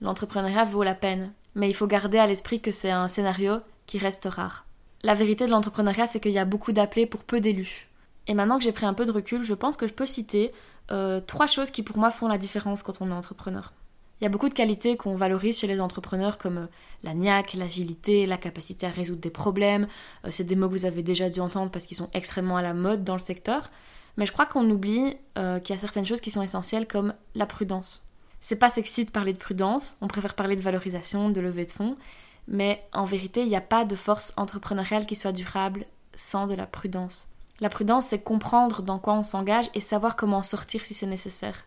l'entrepreneuriat 0.00 0.64
vaut 0.64 0.82
la 0.82 0.94
peine. 0.94 1.32
Mais 1.54 1.68
il 1.68 1.74
faut 1.74 1.86
garder 1.86 2.18
à 2.18 2.26
l'esprit 2.26 2.60
que 2.60 2.72
c'est 2.72 2.90
un 2.90 3.08
scénario 3.08 3.58
qui 3.86 3.98
reste 3.98 4.26
rare. 4.26 4.66
La 5.02 5.14
vérité 5.14 5.46
de 5.46 5.50
l'entrepreneuriat, 5.50 6.06
c'est 6.06 6.20
qu'il 6.20 6.32
y 6.32 6.38
a 6.38 6.44
beaucoup 6.44 6.72
d'appelés 6.72 7.06
pour 7.06 7.24
peu 7.24 7.40
d'élus. 7.40 7.88
Et 8.26 8.34
maintenant 8.34 8.58
que 8.58 8.64
j'ai 8.64 8.72
pris 8.72 8.86
un 8.86 8.94
peu 8.94 9.04
de 9.04 9.10
recul, 9.10 9.44
je 9.44 9.54
pense 9.54 9.76
que 9.76 9.86
je 9.86 9.92
peux 9.92 10.06
citer 10.06 10.52
euh, 10.90 11.20
trois 11.20 11.46
choses 11.46 11.70
qui 11.70 11.82
pour 11.82 11.98
moi 11.98 12.10
font 12.10 12.28
la 12.28 12.38
différence 12.38 12.82
quand 12.82 13.00
on 13.00 13.10
est 13.10 13.14
entrepreneur. 13.14 13.72
Il 14.20 14.24
y 14.24 14.26
a 14.26 14.30
beaucoup 14.30 14.48
de 14.48 14.54
qualités 14.54 14.96
qu'on 14.96 15.16
valorise 15.16 15.58
chez 15.58 15.66
les 15.66 15.80
entrepreneurs 15.80 16.38
comme 16.38 16.58
euh, 16.58 16.66
la 17.02 17.14
niaque, 17.14 17.54
l'agilité, 17.54 18.26
la 18.26 18.36
capacité 18.36 18.86
à 18.86 18.90
résoudre 18.90 19.20
des 19.20 19.30
problèmes. 19.30 19.88
Euh, 20.24 20.28
c'est 20.30 20.44
des 20.44 20.54
mots 20.54 20.68
que 20.68 20.74
vous 20.74 20.86
avez 20.86 21.02
déjà 21.02 21.28
dû 21.28 21.40
entendre 21.40 21.70
parce 21.70 21.86
qu'ils 21.86 21.96
sont 21.96 22.10
extrêmement 22.14 22.56
à 22.56 22.62
la 22.62 22.74
mode 22.74 23.02
dans 23.04 23.14
le 23.14 23.20
secteur. 23.20 23.70
Mais 24.16 24.26
je 24.26 24.32
crois 24.32 24.46
qu'on 24.46 24.68
oublie 24.68 25.16
qu'il 25.34 25.70
y 25.70 25.72
a 25.72 25.76
certaines 25.78 26.04
choses 26.04 26.20
qui 26.20 26.30
sont 26.30 26.42
essentielles 26.42 26.86
comme 26.86 27.14
la 27.34 27.46
prudence. 27.46 28.06
C'est 28.40 28.56
pas 28.56 28.68
sexy 28.68 29.06
de 29.06 29.10
parler 29.10 29.32
de 29.32 29.38
prudence, 29.38 29.96
on 30.02 30.06
préfère 30.08 30.34
parler 30.34 30.54
de 30.54 30.60
valorisation, 30.60 31.30
de 31.30 31.40
levée 31.40 31.64
de 31.64 31.70
fonds, 31.70 31.96
mais 32.46 32.84
en 32.92 33.04
vérité, 33.04 33.40
il 33.40 33.48
n'y 33.48 33.56
a 33.56 33.62
pas 33.62 33.86
de 33.86 33.96
force 33.96 34.34
entrepreneuriale 34.36 35.06
qui 35.06 35.16
soit 35.16 35.32
durable 35.32 35.86
sans 36.14 36.46
de 36.46 36.54
la 36.54 36.66
prudence. 36.66 37.28
La 37.60 37.68
prudence, 37.68 38.06
c'est 38.06 38.22
comprendre 38.22 38.82
dans 38.82 38.98
quoi 38.98 39.14
on 39.14 39.22
s'engage 39.22 39.70
et 39.74 39.80
savoir 39.80 40.16
comment 40.16 40.38
en 40.38 40.42
sortir 40.42 40.84
si 40.84 40.94
c'est 40.94 41.06
nécessaire 41.06 41.64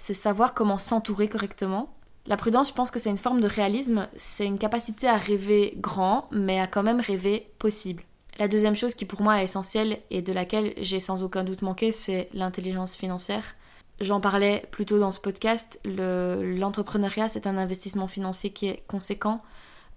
c'est 0.00 0.14
savoir 0.14 0.54
comment 0.54 0.78
s'entourer 0.78 1.28
correctement. 1.28 1.94
La 2.26 2.38
prudence, 2.38 2.70
je 2.70 2.74
pense 2.74 2.90
que 2.90 2.98
c'est 2.98 3.10
une 3.10 3.18
forme 3.18 3.42
de 3.42 3.46
réalisme, 3.46 4.08
c'est 4.16 4.46
une 4.46 4.58
capacité 4.58 5.06
à 5.06 5.16
rêver 5.16 5.74
grand, 5.76 6.26
mais 6.32 6.58
à 6.58 6.66
quand 6.66 6.82
même 6.82 7.00
rêver 7.00 7.52
possible. 7.58 8.02
La 8.38 8.48
deuxième 8.48 8.74
chose 8.74 8.94
qui 8.94 9.04
pour 9.04 9.20
moi 9.20 9.40
est 9.40 9.44
essentielle 9.44 10.00
et 10.10 10.22
de 10.22 10.32
laquelle 10.32 10.72
j'ai 10.78 11.00
sans 11.00 11.22
aucun 11.22 11.44
doute 11.44 11.60
manqué, 11.60 11.92
c'est 11.92 12.30
l'intelligence 12.32 12.96
financière. 12.96 13.44
J'en 14.00 14.20
parlais 14.20 14.66
plus 14.70 14.86
tôt 14.86 14.98
dans 14.98 15.10
ce 15.10 15.20
podcast, 15.20 15.78
l'entrepreneuriat 15.84 17.28
c'est 17.28 17.46
un 17.46 17.58
investissement 17.58 18.06
financier 18.06 18.50
qui 18.50 18.68
est 18.68 18.82
conséquent, 18.86 19.36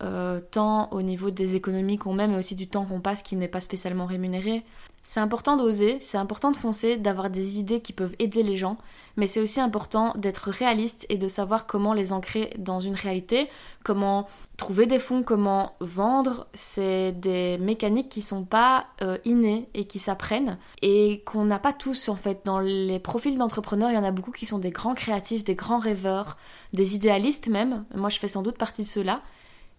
euh, 0.04 0.42
tant 0.52 0.90
au 0.92 1.02
niveau 1.02 1.32
des 1.32 1.56
économies 1.56 1.98
qu'on 1.98 2.14
met, 2.14 2.28
mais 2.28 2.38
aussi 2.38 2.56
du 2.56 2.68
temps 2.68 2.86
qu'on 2.86 3.00
passe 3.00 3.22
qui 3.22 3.36
n'est 3.38 3.48
pas 3.48 3.62
spécialement 3.62 4.06
rémunéré. 4.06 4.64
C'est 5.02 5.20
important 5.20 5.58
d'oser, 5.58 5.98
c'est 6.00 6.18
important 6.18 6.52
de 6.52 6.58
foncer, 6.58 6.96
d'avoir 6.96 7.30
des 7.30 7.60
idées 7.60 7.82
qui 7.82 7.92
peuvent 7.92 8.16
aider 8.20 8.42
les 8.42 8.56
gens, 8.56 8.78
mais 9.18 9.28
c'est 9.28 9.42
aussi 9.42 9.60
important 9.60 10.14
d'être 10.16 10.50
réaliste 10.50 11.06
et 11.10 11.18
de 11.18 11.28
savoir 11.28 11.66
comment 11.66 11.94
les 11.94 12.14
ancrer 12.14 12.54
dans 12.58 12.80
une 12.80 12.96
réalité, 12.96 13.50
comment 13.84 14.28
trouver 14.56 14.86
des 14.86 15.00
fonds, 15.00 15.24
comment 15.24 15.74
vendre. 15.82 16.48
C'est 16.54 17.12
des 17.12 17.58
mécaniques 17.58 18.10
qui 18.10 18.22
sont 18.22 18.44
pas 18.44 18.88
euh, 19.02 19.18
innées 19.26 19.68
et 19.74 19.88
qui 19.88 20.00
s'apprennent 20.00 20.58
et 20.82 21.22
qu'on 21.26 21.46
n'a 21.46 21.60
pas 21.60 21.74
tous 21.74 22.08
en 22.08 22.16
fait. 22.16 22.42
Dans 22.46 22.60
les 22.60 23.00
profils 23.00 23.38
d'entrepreneurs, 23.38 23.92
il 23.92 23.96
y 23.96 24.00
en 24.00 24.06
a 24.06 24.12
beaucoup 24.12 24.32
qui 24.32 24.46
sont 24.46 24.60
des 24.60 24.72
grands 24.72 24.96
créatifs, 24.96 25.44
des 25.44 25.56
grands 25.56 25.80
rêveurs, 25.80 26.38
des 26.72 26.96
idéalistes 26.96 27.48
même. 27.48 27.86
Moi, 27.94 28.10
je 28.10 28.20
fais 28.20 28.30
sans 28.30 28.42
doute 28.42 28.58
partie 28.58 28.84
de 28.84 28.88
ceux-là 28.88 29.22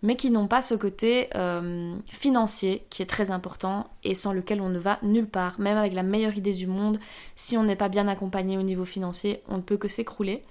mais 0.05 0.17
qui 0.17 0.31
n'ont 0.31 0.47
pas 0.47 0.61
ce 0.61 0.75
côté 0.75 1.31
euh, 1.35 1.97
financier 2.13 2.87
qui 2.91 3.01
est 3.01 3.07
très 3.07 3.31
important 3.31 3.89
et 4.05 4.15
sans 4.15 4.35
lequel 4.35 4.61
on 4.61 4.69
ne 4.69 4.79
va 4.79 4.99
nulle 5.03 5.27
part. 5.27 5.59
Même 5.59 5.79
avec 5.79 5.95
la 5.95 6.03
meilleure 6.03 6.37
idée 6.37 6.53
du 6.53 6.67
monde, 6.67 7.01
si 7.37 7.57
on 7.57 7.65
n'est 7.65 7.75
pas 7.75 7.89
bien 7.89 8.07
accompagné 8.07 8.59
au 8.59 8.63
niveau 8.63 8.85
financier, 8.85 9.43
on 9.49 9.57
ne 9.57 9.63
peut 9.63 9.79
que 9.79 9.89
s'écrouler. 9.89 10.45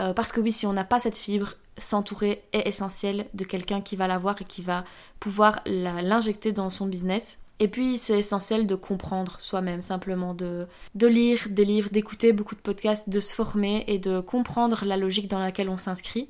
Euh, 0.00 0.12
parce 0.12 0.30
que 0.30 0.40
oui, 0.40 0.52
si 0.52 0.66
on 0.66 0.72
n'a 0.72 0.84
pas 0.84 1.00
cette 1.00 1.18
fibre, 1.18 1.54
s'entourer 1.76 2.44
est 2.52 2.68
essentiel 2.68 3.26
de 3.34 3.42
quelqu'un 3.44 3.80
qui 3.80 3.96
va 3.96 4.06
l'avoir 4.06 4.40
et 4.40 4.44
qui 4.44 4.62
va 4.62 4.84
pouvoir 5.18 5.62
l'injecter 5.66 6.52
dans 6.52 6.70
son 6.70 6.86
business. 6.86 7.40
Et 7.58 7.66
puis 7.66 7.98
c'est 7.98 8.20
essentiel 8.20 8.68
de 8.68 8.76
comprendre 8.76 9.40
soi-même, 9.40 9.82
simplement 9.82 10.32
de, 10.32 10.68
de 10.94 11.06
lire 11.08 11.48
des 11.50 11.64
livres, 11.64 11.90
d'écouter 11.90 12.32
beaucoup 12.32 12.54
de 12.54 12.60
podcasts, 12.60 13.08
de 13.08 13.18
se 13.18 13.34
former 13.34 13.82
et 13.88 13.98
de 13.98 14.20
comprendre 14.20 14.84
la 14.84 14.96
logique 14.96 15.26
dans 15.26 15.40
laquelle 15.40 15.68
on 15.68 15.76
s'inscrit 15.76 16.28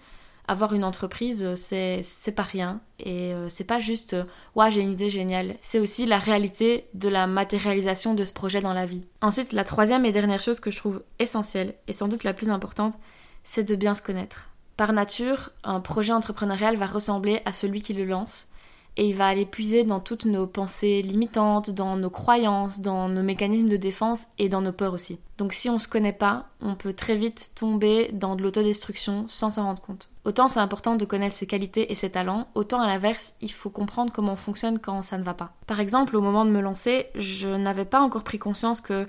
avoir 0.52 0.72
une 0.72 0.84
entreprise, 0.84 1.44
euh, 1.44 2.02
c'est 2.02 2.32
pas 2.32 2.42
rien. 2.42 2.80
Et 3.00 3.34
euh, 3.34 3.48
c'est 3.48 3.64
pas 3.64 3.80
juste 3.80 4.14
euh, 4.14 4.24
ouais, 4.54 4.70
j'ai 4.70 4.80
une 4.80 4.92
idée 4.92 5.10
géniale. 5.10 5.56
C'est 5.60 5.80
aussi 5.80 6.06
la 6.06 6.18
réalité 6.18 6.86
de 6.94 7.08
la 7.08 7.26
matérialisation 7.26 8.14
de 8.14 8.24
ce 8.24 8.32
projet 8.32 8.60
dans 8.60 8.72
la 8.72 8.86
vie. 8.86 9.04
Ensuite, 9.20 9.52
la 9.52 9.64
troisième 9.64 10.04
et 10.04 10.12
dernière 10.12 10.40
chose 10.40 10.60
que 10.60 10.70
je 10.70 10.76
trouve 10.76 11.02
essentielle, 11.18 11.74
et 11.88 11.92
sans 11.92 12.08
doute 12.08 12.22
la 12.22 12.34
plus 12.34 12.50
importante, 12.50 12.94
c'est 13.42 13.64
de 13.64 13.74
bien 13.74 13.94
se 13.94 14.02
connaître. 14.02 14.50
Par 14.76 14.92
nature, 14.92 15.50
un 15.64 15.80
projet 15.80 16.12
entrepreneurial 16.12 16.76
va 16.76 16.86
ressembler 16.86 17.42
à 17.44 17.52
celui 17.52 17.80
qui 17.80 17.92
le 17.92 18.04
lance 18.04 18.48
et 18.96 19.08
il 19.08 19.14
va 19.14 19.26
aller 19.26 19.46
puiser 19.46 19.84
dans 19.84 20.00
toutes 20.00 20.26
nos 20.26 20.46
pensées 20.46 21.02
limitantes, 21.02 21.70
dans 21.70 21.96
nos 21.96 22.10
croyances, 22.10 22.80
dans 22.80 23.08
nos 23.08 23.22
mécanismes 23.22 23.68
de 23.68 23.76
défense 23.76 24.26
et 24.38 24.48
dans 24.48 24.60
nos 24.60 24.72
peurs 24.72 24.92
aussi. 24.92 25.18
Donc 25.38 25.54
si 25.54 25.70
on 25.70 25.78
se 25.78 25.88
connaît 25.88 26.12
pas, 26.12 26.48
on 26.60 26.74
peut 26.74 26.92
très 26.92 27.16
vite 27.16 27.52
tomber 27.54 28.10
dans 28.12 28.36
de 28.36 28.42
l'autodestruction 28.42 29.24
sans 29.28 29.50
s'en 29.50 29.64
rendre 29.64 29.82
compte. 29.82 30.10
Autant 30.24 30.48
c'est 30.48 30.60
important 30.60 30.96
de 30.96 31.04
connaître 31.04 31.34
ses 31.34 31.46
qualités 31.46 31.90
et 31.90 31.94
ses 31.94 32.10
talents, 32.10 32.48
autant 32.54 32.80
à 32.80 32.86
l'inverse, 32.86 33.34
il 33.40 33.50
faut 33.50 33.70
comprendre 33.70 34.12
comment 34.12 34.34
on 34.34 34.36
fonctionne 34.36 34.78
quand 34.78 35.02
ça 35.02 35.18
ne 35.18 35.22
va 35.22 35.34
pas. 35.34 35.54
Par 35.66 35.80
exemple, 35.80 36.16
au 36.16 36.20
moment 36.20 36.44
de 36.44 36.50
me 36.50 36.60
lancer, 36.60 37.06
je 37.14 37.48
n'avais 37.48 37.86
pas 37.86 38.00
encore 38.00 38.24
pris 38.24 38.38
conscience 38.38 38.80
que 38.80 39.08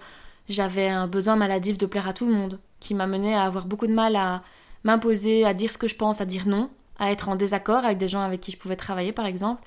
j'avais 0.50 0.88
un 0.88 1.08
besoin 1.08 1.36
maladif 1.36 1.78
de 1.78 1.86
plaire 1.86 2.08
à 2.08 2.14
tout 2.14 2.26
le 2.26 2.34
monde, 2.34 2.60
qui 2.80 2.94
m'a 2.94 3.08
mené 3.08 3.34
à 3.36 3.44
avoir 3.44 3.66
beaucoup 3.66 3.88
de 3.88 3.94
mal 3.94 4.16
à 4.16 4.44
m'imposer, 4.84 5.46
à 5.46 5.54
dire 5.54 5.72
ce 5.72 5.78
que 5.78 5.88
je 5.88 5.96
pense, 5.96 6.20
à 6.20 6.26
dire 6.26 6.48
non, 6.48 6.70
à 7.04 7.12
être 7.12 7.30
en 7.30 7.36
désaccord 7.36 7.86
avec 7.86 7.98
des 7.98 8.08
gens 8.08 8.22
avec 8.22 8.42
qui 8.42 8.52
je 8.52 8.58
pouvais 8.58 8.76
travailler 8.76 9.12
par 9.12 9.26
exemple, 9.26 9.64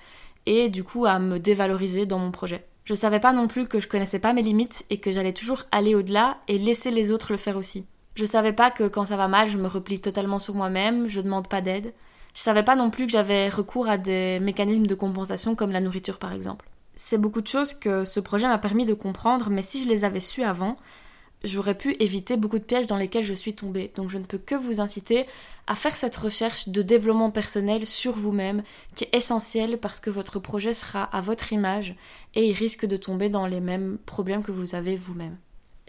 et 0.47 0.69
du 0.69 0.85
coup 0.85 1.07
à 1.07 1.19
me 1.19 1.39
dévaloriser 1.39 2.07
dans 2.07 2.19
mon 2.19 2.31
projet. 2.31 2.67
Je 2.85 2.95
savais 2.95 3.21
pas 3.21 3.33
non 3.33 3.49
plus 3.49 3.67
que 3.67 3.81
je 3.81 3.89
connaissais 3.89 4.21
pas 4.21 4.33
mes 4.33 4.43
limites 4.43 4.87
et 4.91 4.99
que 4.99 5.11
j'allais 5.11 5.33
toujours 5.33 5.65
aller 5.73 5.95
au-delà 5.95 6.39
et 6.47 6.57
laisser 6.57 6.91
les 6.91 7.11
autres 7.11 7.33
le 7.33 7.37
faire 7.37 7.57
aussi. 7.57 7.87
Je 8.15 8.25
savais 8.25 8.53
pas 8.53 8.71
que 8.71 8.89
quand 8.89 9.07
ça 9.07 9.17
va 9.17 9.29
mal, 9.29 9.51
je 9.51 9.59
me 9.59 9.67
replie 9.67 10.01
totalement 10.01 10.39
sur 10.39 10.55
moi-même, 10.55 11.09
je 11.09 11.21
demande 11.21 11.49
pas 11.49 11.61
d'aide. 11.61 11.93
Je 12.33 12.41
savais 12.41 12.63
pas 12.63 12.77
non 12.77 12.91
plus 12.91 13.07
que 13.07 13.13
j'avais 13.13 13.49
recours 13.49 13.89
à 13.89 13.99
des 13.99 14.39
mécanismes 14.41 14.87
de 14.87 14.95
compensation 14.95 15.55
comme 15.55 15.73
la 15.73 15.81
nourriture 15.81 16.19
par 16.19 16.33
exemple. 16.33 16.69
C'est 16.95 17.19
beaucoup 17.19 17.41
de 17.41 17.47
choses 17.47 17.75
que 17.75 18.05
ce 18.05 18.21
projet 18.21 18.47
m'a 18.47 18.59
permis 18.59 18.87
de 18.87 18.95
comprendre, 18.95 19.51
mais 19.51 19.63
si 19.63 19.83
je 19.83 19.89
les 19.89 20.05
avais 20.05 20.21
su 20.21 20.45
avant, 20.45 20.77
j'aurais 21.45 21.77
pu 21.77 21.97
éviter 22.01 22.37
beaucoup 22.37 22.59
de 22.59 22.65
pièges 22.65 22.87
dans 22.87 22.97
lesquels 22.97 23.25
je 23.25 23.35
suis 23.35 23.55
tombée. 23.55 23.93
Donc 23.97 24.11
je 24.11 24.19
ne 24.19 24.25
peux 24.25 24.39
que 24.39 24.55
vous 24.55 24.81
inciter 24.81 25.27
à 25.67 25.75
faire 25.75 25.97
cette 25.97 26.17
recherche 26.17 26.69
de 26.69 26.83
développement 26.83 27.31
personnel 27.31 27.87
sur 27.87 28.13
vous-même, 28.13 28.63
qui 28.95 29.05
est 29.05 29.15
essentielle 29.15 29.79
parce 29.79 30.01
que 30.01 30.11
votre 30.11 30.39
projet 30.39 30.75
sera 30.75 31.05
à 31.05 31.21
votre 31.21 31.53
image 31.53 31.95
et 32.35 32.47
il 32.49 32.53
risque 32.53 32.87
de 32.87 32.97
tomber 32.97 33.29
dans 33.29 33.47
les 33.47 33.61
mêmes 33.61 33.99
problèmes 34.07 34.43
que 34.43 34.53
vous 34.53 34.75
avez 34.75 34.97
vous-même. 34.97 35.37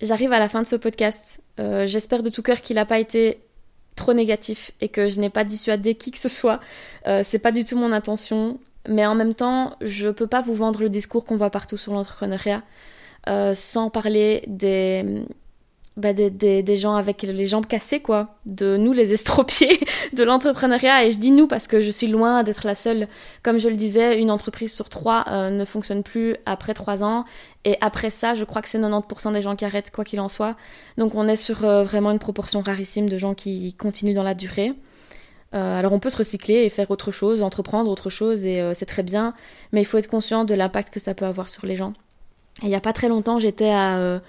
J'arrive 0.01 0.31
à 0.31 0.39
la 0.39 0.49
fin 0.49 0.61
de 0.61 0.67
ce 0.67 0.75
podcast. 0.75 1.41
Euh, 1.59 1.87
j'espère 1.87 2.21
de 2.21 2.29
tout 2.29 2.43
cœur 2.43 2.61
qu'il 2.61 2.75
n'a 2.75 2.85
pas 2.85 2.99
été 2.99 3.39
trop 3.95 4.13
négatif 4.13 4.71
et 4.79 4.89
que 4.89 5.09
je 5.09 5.19
n'ai 5.19 5.31
pas 5.31 5.43
dissuadé 5.43 5.95
qui 5.95 6.11
que 6.11 6.19
ce 6.19 6.29
soit. 6.29 6.59
Euh, 7.07 7.21
c'est 7.23 7.39
pas 7.39 7.51
du 7.51 7.65
tout 7.65 7.77
mon 7.77 7.91
intention. 7.91 8.59
Mais 8.87 9.05
en 9.05 9.15
même 9.15 9.33
temps, 9.33 9.75
je 9.81 10.07
peux 10.07 10.27
pas 10.27 10.41
vous 10.41 10.53
vendre 10.53 10.79
le 10.79 10.89
discours 10.89 11.25
qu'on 11.25 11.35
voit 11.35 11.49
partout 11.49 11.77
sur 11.77 11.93
l'entrepreneuriat. 11.93 12.63
Euh, 13.27 13.53
sans 13.53 13.89
parler 13.89 14.43
des, 14.47 15.03
bah, 15.97 16.13
des, 16.13 16.29
des, 16.29 16.75
gens 16.77 16.95
avec 16.95 17.23
les 17.23 17.45
jambes 17.45 17.65
cassées, 17.65 17.99
quoi, 17.99 18.37
de 18.45 18.77
nous 18.77 18.93
les 18.93 19.11
estropiés 19.11 19.79
de 20.13 20.23
l'entrepreneuriat. 20.23 21.03
Et 21.03 21.11
je 21.11 21.17
dis 21.17 21.31
nous 21.31 21.47
parce 21.47 21.67
que 21.67 21.81
je 21.81 21.91
suis 21.91 22.07
loin 22.07 22.43
d'être 22.43 22.65
la 22.65 22.75
seule. 22.75 23.07
Comme 23.43 23.57
je 23.57 23.67
le 23.67 23.75
disais, 23.75 24.19
une 24.19 24.31
entreprise 24.31 24.73
sur 24.73 24.87
trois 24.87 25.25
euh, 25.27 25.49
ne 25.49 25.65
fonctionne 25.65 26.03
plus 26.03 26.37
après 26.45 26.73
trois 26.73 27.03
ans. 27.03 27.25
Et 27.65 27.75
après 27.81 28.09
ça, 28.09 28.33
je 28.33 28.45
crois 28.45 28.61
que 28.61 28.69
c'est 28.69 28.79
90% 28.79 29.33
des 29.33 29.41
gens 29.41 29.57
qui 29.57 29.65
arrêtent, 29.65 29.91
quoi 29.91 30.05
qu'il 30.05 30.21
en 30.21 30.29
soit. 30.29 30.55
Donc 30.97 31.13
on 31.15 31.27
est 31.27 31.35
sur 31.35 31.65
euh, 31.65 31.83
vraiment 31.83 32.11
une 32.11 32.19
proportion 32.19 32.61
rarissime 32.61 33.09
de 33.09 33.17
gens 33.17 33.33
qui 33.33 33.73
continuent 33.73 34.15
dans 34.15 34.23
la 34.23 34.35
durée. 34.35 34.73
Alors 35.53 35.91
on 35.91 35.99
peut 35.99 36.11
se 36.11 36.17
recycler 36.17 36.65
et 36.65 36.69
faire 36.69 36.91
autre 36.91 37.09
chose, 37.09 37.41
entreprendre 37.41 37.89
autre 37.89 38.11
chose 38.11 38.45
et 38.45 38.61
c'est 38.75 38.85
très 38.85 39.01
bien, 39.01 39.33
mais 39.71 39.81
il 39.81 39.85
faut 39.85 39.97
être 39.97 40.09
conscient 40.09 40.43
de 40.43 40.53
l'impact 40.53 40.93
que 40.93 40.99
ça 40.99 41.15
peut 41.15 41.25
avoir 41.25 41.49
sur 41.49 41.65
les 41.65 41.75
gens. 41.75 41.93
Il 42.63 42.69
n'y 42.69 42.75
a 42.75 42.79
pas 42.79 42.93
très 42.93 43.07
longtemps, 43.07 43.39
j'étais 43.39 43.69
à 43.69 43.97
euh, 43.97 44.19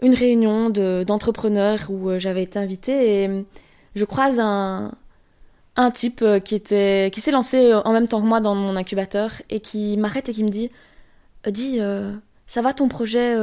une 0.00 0.14
réunion 0.14 0.70
d'entrepreneurs 0.70 1.90
où 1.90 2.18
j'avais 2.18 2.42
été 2.42 2.58
invitée 2.58 3.24
et 3.24 3.44
je 3.94 4.04
croise 4.04 4.40
un, 4.40 4.92
type 5.94 6.24
qui 6.44 6.60
s'est 6.66 7.30
lancé 7.30 7.72
en 7.72 7.92
même 7.92 8.06
temps 8.06 8.20
que 8.20 8.26
moi 8.26 8.40
dans 8.40 8.54
mon 8.54 8.76
incubateur 8.76 9.30
et 9.48 9.60
qui 9.60 9.96
m'arrête 9.96 10.28
et 10.28 10.32
qui 10.32 10.44
me 10.44 10.48
dit 10.48 10.70
dis 11.46 11.80
ça 12.46 12.60
va 12.60 12.74
ton 12.74 12.88
projet 12.88 13.34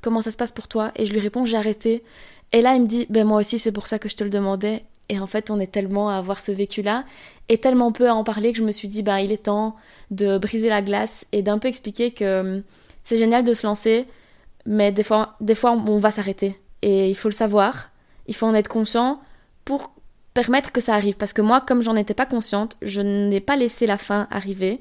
comment 0.00 0.22
ça 0.22 0.30
se 0.30 0.36
passe 0.36 0.52
pour 0.52 0.68
toi? 0.68 0.92
Et 0.94 1.06
je 1.06 1.12
lui 1.12 1.18
réponds 1.18 1.44
j'ai 1.44 1.56
arrêté 1.56 2.04
et 2.52 2.62
là 2.62 2.74
il 2.74 2.82
me 2.82 2.86
dit 2.86 3.06
ben 3.10 3.26
moi 3.26 3.40
aussi 3.40 3.58
c'est 3.58 3.72
pour 3.72 3.88
ça 3.88 3.98
que 3.98 4.08
je 4.08 4.14
te 4.14 4.22
le 4.22 4.30
demandais 4.30 4.84
et 5.12 5.18
en 5.18 5.26
fait, 5.26 5.50
on 5.50 5.60
est 5.60 5.70
tellement 5.70 6.08
à 6.08 6.16
avoir 6.16 6.40
ce 6.40 6.52
vécu-là 6.52 7.04
et 7.50 7.58
tellement 7.58 7.92
peu 7.92 8.08
à 8.08 8.14
en 8.14 8.24
parler 8.24 8.52
que 8.52 8.58
je 8.58 8.64
me 8.64 8.72
suis 8.72 8.88
dit, 8.88 9.02
bah, 9.02 9.20
il 9.20 9.30
est 9.30 9.42
temps 9.42 9.76
de 10.10 10.38
briser 10.38 10.70
la 10.70 10.80
glace 10.80 11.26
et 11.32 11.42
d'un 11.42 11.58
peu 11.58 11.68
expliquer 11.68 12.12
que 12.12 12.62
c'est 13.04 13.16
génial 13.16 13.44
de 13.44 13.54
se 13.54 13.66
lancer, 13.66 14.06
mais 14.66 14.92
des 14.92 15.02
fois, 15.02 15.36
on 15.40 15.98
va 15.98 16.10
s'arrêter. 16.10 16.60
Et 16.82 17.10
il 17.10 17.14
faut 17.14 17.28
le 17.28 17.34
savoir, 17.34 17.90
il 18.26 18.34
faut 18.34 18.46
en 18.46 18.54
être 18.54 18.68
conscient 18.68 19.20
pour 19.64 19.92
permettre 20.34 20.72
que 20.72 20.80
ça 20.80 20.94
arrive. 20.94 21.16
Parce 21.16 21.32
que 21.32 21.42
moi, 21.42 21.60
comme 21.60 21.82
j'en 21.82 21.96
étais 21.96 22.14
pas 22.14 22.26
consciente, 22.26 22.76
je 22.82 23.00
n'ai 23.00 23.40
pas 23.40 23.56
laissé 23.56 23.86
la 23.86 23.98
fin 23.98 24.26
arriver 24.30 24.80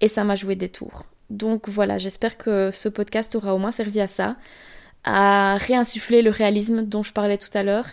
et 0.00 0.08
ça 0.08 0.24
m'a 0.24 0.34
joué 0.34 0.54
des 0.54 0.68
tours. 0.68 1.04
Donc 1.30 1.68
voilà, 1.68 1.98
j'espère 1.98 2.36
que 2.36 2.70
ce 2.70 2.88
podcast 2.88 3.34
aura 3.34 3.54
au 3.54 3.58
moins 3.58 3.72
servi 3.72 4.00
à 4.00 4.06
ça, 4.06 4.36
à 5.04 5.56
réinsuffler 5.56 6.22
le 6.22 6.30
réalisme 6.30 6.82
dont 6.82 7.02
je 7.02 7.12
parlais 7.12 7.38
tout 7.38 7.56
à 7.56 7.62
l'heure 7.62 7.86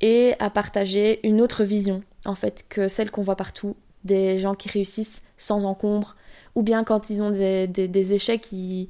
et 0.00 0.34
à 0.38 0.48
partager 0.48 1.20
une 1.26 1.40
autre 1.42 1.62
vision, 1.62 2.02
en 2.24 2.34
fait, 2.34 2.64
que 2.68 2.88
celle 2.88 3.10
qu'on 3.10 3.22
voit 3.22 3.36
partout, 3.36 3.76
des 4.04 4.38
gens 4.38 4.54
qui 4.54 4.70
réussissent 4.70 5.24
sans 5.36 5.66
encombre, 5.66 6.16
ou 6.54 6.62
bien 6.62 6.84
quand 6.84 7.10
ils 7.10 7.22
ont 7.22 7.30
des, 7.30 8.12
échecs, 8.12 8.50
ils, 8.50 8.88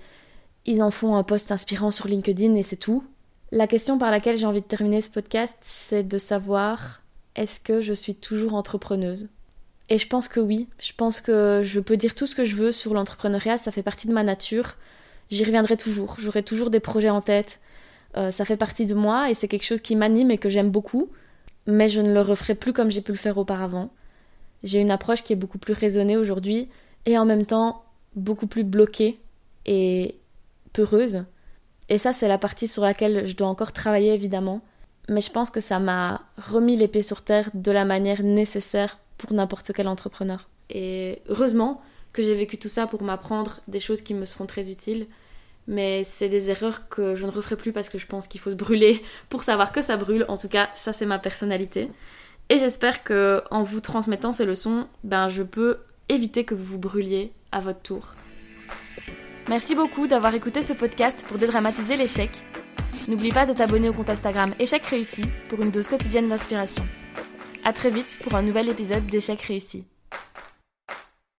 ils 0.66 0.82
en 0.82 0.90
font 0.90 1.16
un 1.16 1.22
post 1.22 1.52
inspirant 1.52 1.90
sur 1.90 2.08
LinkedIn 2.08 2.54
et 2.54 2.62
c'est 2.62 2.76
tout. 2.76 3.04
La 3.52 3.66
question 3.66 3.98
par 3.98 4.10
laquelle 4.10 4.36
j'ai 4.36 4.46
envie 4.46 4.60
de 4.60 4.66
terminer 4.66 5.00
ce 5.00 5.10
podcast, 5.10 5.56
c'est 5.60 6.04
de 6.04 6.18
savoir 6.18 7.02
est-ce 7.34 7.58
que 7.58 7.80
je 7.80 7.92
suis 7.92 8.14
toujours 8.14 8.54
entrepreneuse? 8.54 9.28
Et 9.88 9.98
je 9.98 10.06
pense 10.06 10.28
que 10.28 10.38
oui, 10.38 10.68
je 10.78 10.92
pense 10.96 11.20
que 11.20 11.62
je 11.64 11.80
peux 11.80 11.96
dire 11.96 12.14
tout 12.14 12.26
ce 12.26 12.36
que 12.36 12.44
je 12.44 12.54
veux 12.54 12.70
sur 12.70 12.94
l'entrepreneuriat, 12.94 13.56
ça 13.56 13.72
fait 13.72 13.82
partie 13.82 14.06
de 14.06 14.12
ma 14.12 14.22
nature. 14.22 14.76
J'y 15.30 15.44
reviendrai 15.44 15.76
toujours, 15.76 16.16
j'aurai 16.20 16.44
toujours 16.44 16.70
des 16.70 16.78
projets 16.78 17.10
en 17.10 17.20
tête, 17.20 17.60
euh, 18.16 18.30
ça 18.30 18.44
fait 18.44 18.56
partie 18.56 18.86
de 18.86 18.94
moi 18.94 19.30
et 19.30 19.34
c'est 19.34 19.48
quelque 19.48 19.64
chose 19.64 19.80
qui 19.80 19.96
m'anime 19.96 20.30
et 20.30 20.38
que 20.38 20.48
j'aime 20.48 20.70
beaucoup, 20.70 21.08
mais 21.66 21.88
je 21.88 22.00
ne 22.00 22.12
le 22.12 22.20
referai 22.20 22.54
plus 22.54 22.72
comme 22.72 22.90
j'ai 22.90 23.00
pu 23.00 23.10
le 23.10 23.18
faire 23.18 23.38
auparavant. 23.38 23.90
J'ai 24.62 24.80
une 24.80 24.90
approche 24.92 25.24
qui 25.24 25.32
est 25.32 25.36
beaucoup 25.36 25.58
plus 25.58 25.72
raisonnée 25.72 26.16
aujourd'hui 26.16 26.68
et 27.06 27.18
en 27.18 27.24
même 27.24 27.46
temps 27.46 27.82
beaucoup 28.14 28.46
plus 28.46 28.64
bloquée 28.64 29.18
et 29.66 30.19
peureuse. 30.72 31.24
Et 31.88 31.98
ça, 31.98 32.12
c'est 32.12 32.28
la 32.28 32.38
partie 32.38 32.68
sur 32.68 32.82
laquelle 32.82 33.26
je 33.26 33.34
dois 33.34 33.48
encore 33.48 33.72
travailler 33.72 34.14
évidemment, 34.14 34.62
mais 35.08 35.20
je 35.20 35.30
pense 35.30 35.50
que 35.50 35.60
ça 35.60 35.78
m'a 35.78 36.22
remis 36.36 36.76
l'épée 36.76 37.02
sur 37.02 37.22
terre 37.22 37.50
de 37.54 37.72
la 37.72 37.84
manière 37.84 38.22
nécessaire 38.22 38.98
pour 39.18 39.32
n'importe 39.32 39.72
quel 39.74 39.88
entrepreneur. 39.88 40.48
Et 40.70 41.22
heureusement 41.28 41.80
que 42.12 42.22
j'ai 42.22 42.34
vécu 42.34 42.58
tout 42.58 42.68
ça 42.68 42.86
pour 42.86 43.02
m'apprendre 43.02 43.60
des 43.68 43.80
choses 43.80 44.02
qui 44.02 44.14
me 44.14 44.24
seront 44.24 44.46
très 44.46 44.70
utiles 44.70 45.06
mais 45.70 46.02
c'est 46.02 46.28
des 46.28 46.50
erreurs 46.50 46.88
que 46.88 47.14
je 47.14 47.24
ne 47.24 47.30
referai 47.30 47.56
plus 47.56 47.72
parce 47.72 47.88
que 47.88 47.96
je 47.96 48.06
pense 48.06 48.26
qu'il 48.26 48.40
faut 48.40 48.50
se 48.50 48.56
brûler 48.56 49.02
pour 49.28 49.44
savoir 49.44 49.72
que 49.72 49.80
ça 49.80 49.96
brûle. 49.96 50.24
En 50.28 50.36
tout 50.36 50.48
cas, 50.48 50.68
ça 50.74 50.92
c'est 50.92 51.06
ma 51.06 51.18
personnalité. 51.18 51.88
Et 52.48 52.58
j'espère 52.58 53.04
que 53.04 53.42
en 53.50 53.62
vous 53.62 53.80
transmettant 53.80 54.32
ces 54.32 54.44
leçons, 54.44 54.88
ben 55.04 55.28
je 55.28 55.44
peux 55.44 55.78
éviter 56.08 56.44
que 56.44 56.54
vous 56.54 56.64
vous 56.64 56.78
brûliez 56.78 57.32
à 57.52 57.60
votre 57.60 57.80
tour. 57.80 58.14
Merci 59.48 59.74
beaucoup 59.74 60.06
d'avoir 60.06 60.34
écouté 60.34 60.62
ce 60.62 60.72
podcast 60.72 61.24
pour 61.26 61.38
dédramatiser 61.38 61.96
l'échec. 61.96 62.30
N'oublie 63.08 63.32
pas 63.32 63.46
de 63.46 63.52
t'abonner 63.52 63.88
au 63.88 63.92
compte 63.92 64.10
Instagram 64.10 64.50
Échec 64.58 64.84
réussi 64.86 65.24
pour 65.48 65.60
une 65.62 65.70
dose 65.70 65.88
quotidienne 65.88 66.28
d'inspiration. 66.28 66.86
À 67.64 67.72
très 67.72 67.90
vite 67.90 68.18
pour 68.22 68.34
un 68.34 68.42
nouvel 68.42 68.68
épisode 68.68 69.06
d'Échec 69.06 69.40
réussi. 69.42 69.84